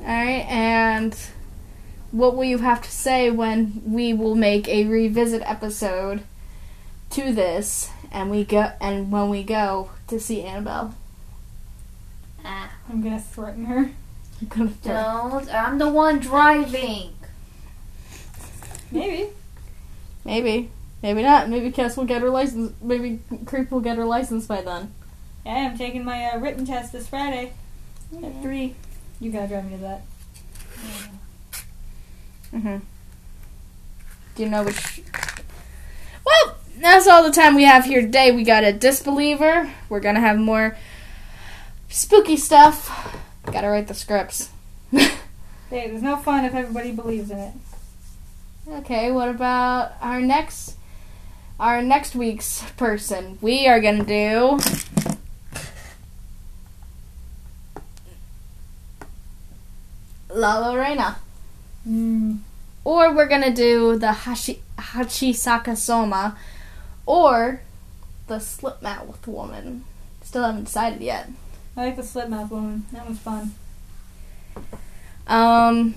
Alright, 0.00 0.46
and 0.46 1.14
what 2.12 2.36
will 2.36 2.44
you 2.44 2.58
have 2.58 2.82
to 2.82 2.90
say 2.90 3.30
when 3.30 3.82
we 3.84 4.12
will 4.12 4.34
make 4.34 4.68
a 4.68 4.84
revisit 4.86 5.42
episode 5.44 6.22
to 7.10 7.32
this 7.32 7.90
and 8.10 8.30
we 8.30 8.44
go 8.44 8.72
and 8.80 9.10
when 9.10 9.28
we 9.28 9.42
go 9.42 9.90
to 10.08 10.18
see 10.20 10.42
Annabelle? 10.42 10.94
Ah, 12.44 12.72
I'm 12.88 13.02
gonna 13.02 13.20
threaten 13.20 13.64
her. 13.66 13.90
I'm 14.40 14.46
gonna 14.48 14.70
throw- 14.70 14.92
don't. 14.94 15.54
I'm 15.54 15.78
the 15.78 15.88
one 15.90 16.20
driving. 16.20 17.12
Maybe. 18.90 19.28
Maybe. 20.24 20.70
Maybe 21.02 21.22
not. 21.22 21.48
Maybe 21.48 21.70
Cass 21.70 21.96
will 21.96 22.04
get 22.04 22.22
her 22.22 22.30
license. 22.30 22.72
Maybe 22.80 23.20
Creep 23.44 23.70
will 23.70 23.80
get 23.80 23.96
her 23.98 24.04
license 24.04 24.46
by 24.46 24.62
then. 24.62 24.92
Yeah, 25.44 25.70
I'm 25.70 25.78
taking 25.78 26.04
my 26.04 26.24
uh, 26.26 26.38
written 26.38 26.64
test 26.64 26.92
this 26.92 27.06
Friday 27.08 27.52
at 28.22 28.42
3. 28.42 28.74
You 29.20 29.32
gotta 29.32 29.48
drive 29.48 29.64
me 29.64 29.76
to 29.76 29.82
that. 29.82 30.02
Mm-hmm. 32.54 32.76
Do 34.34 34.42
you 34.42 34.48
know 34.48 34.62
which? 34.62 35.02
Well, 36.24 36.56
that's 36.78 37.06
all 37.08 37.22
the 37.22 37.32
time 37.32 37.54
we 37.54 37.64
have 37.64 37.84
here 37.84 38.00
today. 38.00 38.30
We 38.30 38.44
got 38.44 38.64
a 38.64 38.72
disbeliever. 38.72 39.70
We're 39.88 40.00
gonna 40.00 40.20
have 40.20 40.38
more 40.38 40.76
spooky 41.88 42.36
stuff. 42.36 43.16
Gotta 43.46 43.68
write 43.68 43.88
the 43.88 43.94
scripts. 43.94 44.50
Hey, 45.70 45.86
there's 45.90 46.02
no 46.02 46.16
fun 46.16 46.46
if 46.46 46.54
everybody 46.54 46.92
believes 46.92 47.30
in 47.30 47.36
it. 47.38 47.52
okay, 48.66 49.12
what 49.12 49.28
about 49.28 49.92
our 50.00 50.18
next 50.18 50.76
our 51.60 51.82
next 51.82 52.14
week's 52.16 52.62
person? 52.78 53.36
We 53.42 53.68
are 53.68 53.78
gonna 53.78 54.02
do 54.02 54.58
La 60.38 60.58
Lorena. 60.58 61.18
Mm. 61.88 62.38
Or 62.84 63.12
we're 63.14 63.26
gonna 63.28 63.54
do 63.54 63.98
the 63.98 64.12
Hashi 64.12 64.62
Hachisaka 64.78 65.76
Soma, 65.76 66.36
or 67.06 67.60
the 68.28 68.38
slip 68.38 68.80
Slipmouth 68.80 69.26
Woman. 69.26 69.84
Still 70.22 70.44
haven't 70.44 70.64
decided 70.64 71.00
yet. 71.00 71.28
I 71.76 71.86
like 71.86 71.96
the 71.96 72.02
slit 72.02 72.28
mouth 72.28 72.50
woman. 72.50 72.86
That 72.92 73.08
was 73.08 73.18
fun. 73.18 73.54
Um, 75.26 75.94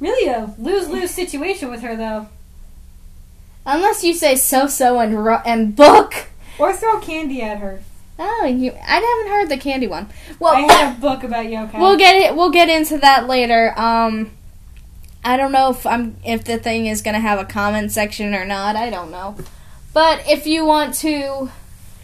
Really 0.00 0.28
a 0.28 0.54
lose 0.58 0.88
lose 0.88 1.10
situation 1.12 1.70
with 1.70 1.80
her 1.82 1.96
though. 1.96 2.28
unless 3.64 4.02
you 4.02 4.12
say 4.14 4.34
so 4.34 4.66
so 4.66 4.98
and 4.98 5.24
ru- 5.24 5.42
and 5.46 5.76
book. 5.76 6.26
Or 6.58 6.72
throw 6.72 7.00
candy 7.00 7.40
at 7.42 7.58
her. 7.58 7.82
Oh, 8.18 8.44
you, 8.44 8.72
I 8.72 9.00
haven't 9.00 9.32
heard 9.32 9.48
the 9.48 9.56
candy 9.56 9.86
one. 9.86 10.08
Well, 10.38 10.54
I 10.54 10.60
had 10.72 10.96
a 10.96 11.00
book 11.00 11.24
about 11.24 11.46
Yokai. 11.46 11.78
we'll 11.78 11.96
get 11.96 12.14
it. 12.16 12.36
We'll 12.36 12.50
get 12.50 12.68
into 12.68 12.98
that 12.98 13.26
later. 13.26 13.72
Um, 13.78 14.30
I 15.24 15.36
don't 15.36 15.52
know 15.52 15.70
if 15.70 15.86
I'm 15.86 16.16
if 16.24 16.44
the 16.44 16.58
thing 16.58 16.86
is 16.86 17.02
gonna 17.02 17.20
have 17.20 17.38
a 17.38 17.44
comment 17.44 17.92
section 17.92 18.34
or 18.34 18.44
not. 18.44 18.76
I 18.76 18.90
don't 18.90 19.10
know. 19.10 19.36
But 19.92 20.28
if 20.28 20.46
you 20.46 20.64
want 20.64 20.94
to 20.96 21.50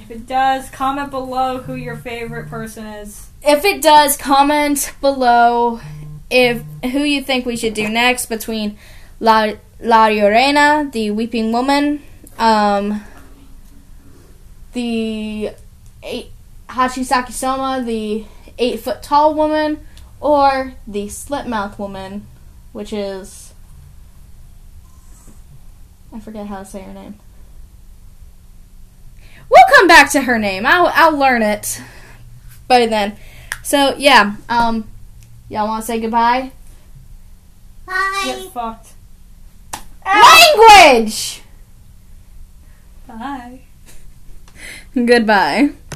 if 0.00 0.10
it 0.10 0.26
does, 0.26 0.70
comment 0.70 1.10
below 1.10 1.58
who 1.58 1.74
your 1.74 1.96
favorite 1.96 2.48
person 2.48 2.86
is. 2.86 3.28
if 3.42 3.64
it 3.64 3.82
does, 3.82 4.16
comment 4.16 4.92
below 5.00 5.80
if 6.30 6.62
who 6.82 7.00
you 7.00 7.22
think 7.22 7.44
we 7.44 7.56
should 7.56 7.74
do 7.74 7.88
next 7.88 8.26
between 8.26 8.78
La 9.20 9.52
La 9.80 10.08
Llorena, 10.08 10.90
the 10.92 11.10
weeping 11.10 11.52
woman, 11.52 12.02
um, 12.38 13.02
the 14.72 15.50
eight, 16.08 16.30
Hachisaki 16.68 17.32
Soma, 17.32 17.82
the 17.84 18.24
eight 18.58 18.80
foot 18.80 19.02
tall 19.02 19.34
woman, 19.34 19.86
or 20.20 20.74
the 20.86 21.08
slit 21.08 21.46
mouth 21.46 21.78
woman, 21.78 22.26
which 22.72 22.92
is 22.92 23.52
I 26.12 26.20
forget 26.20 26.46
how 26.46 26.60
to 26.60 26.64
say 26.64 26.82
her 26.82 26.92
name. 26.92 27.16
We'll 29.50 29.64
come 29.76 29.86
back 29.86 30.10
to 30.12 30.22
her 30.22 30.38
name. 30.38 30.66
I'll 30.66 30.90
I'll 30.94 31.16
learn 31.16 31.42
it 31.42 31.80
by 32.66 32.86
then. 32.86 33.16
So 33.62 33.94
yeah, 33.96 34.36
um, 34.48 34.88
y'all 35.48 35.68
want 35.68 35.82
to 35.82 35.86
say 35.86 36.00
goodbye? 36.00 36.52
Bye. 37.86 38.22
Get 38.24 38.52
fucked. 38.52 38.92
Language. 40.04 41.42
Bye. 43.06 43.60
Goodbye. 44.94 45.70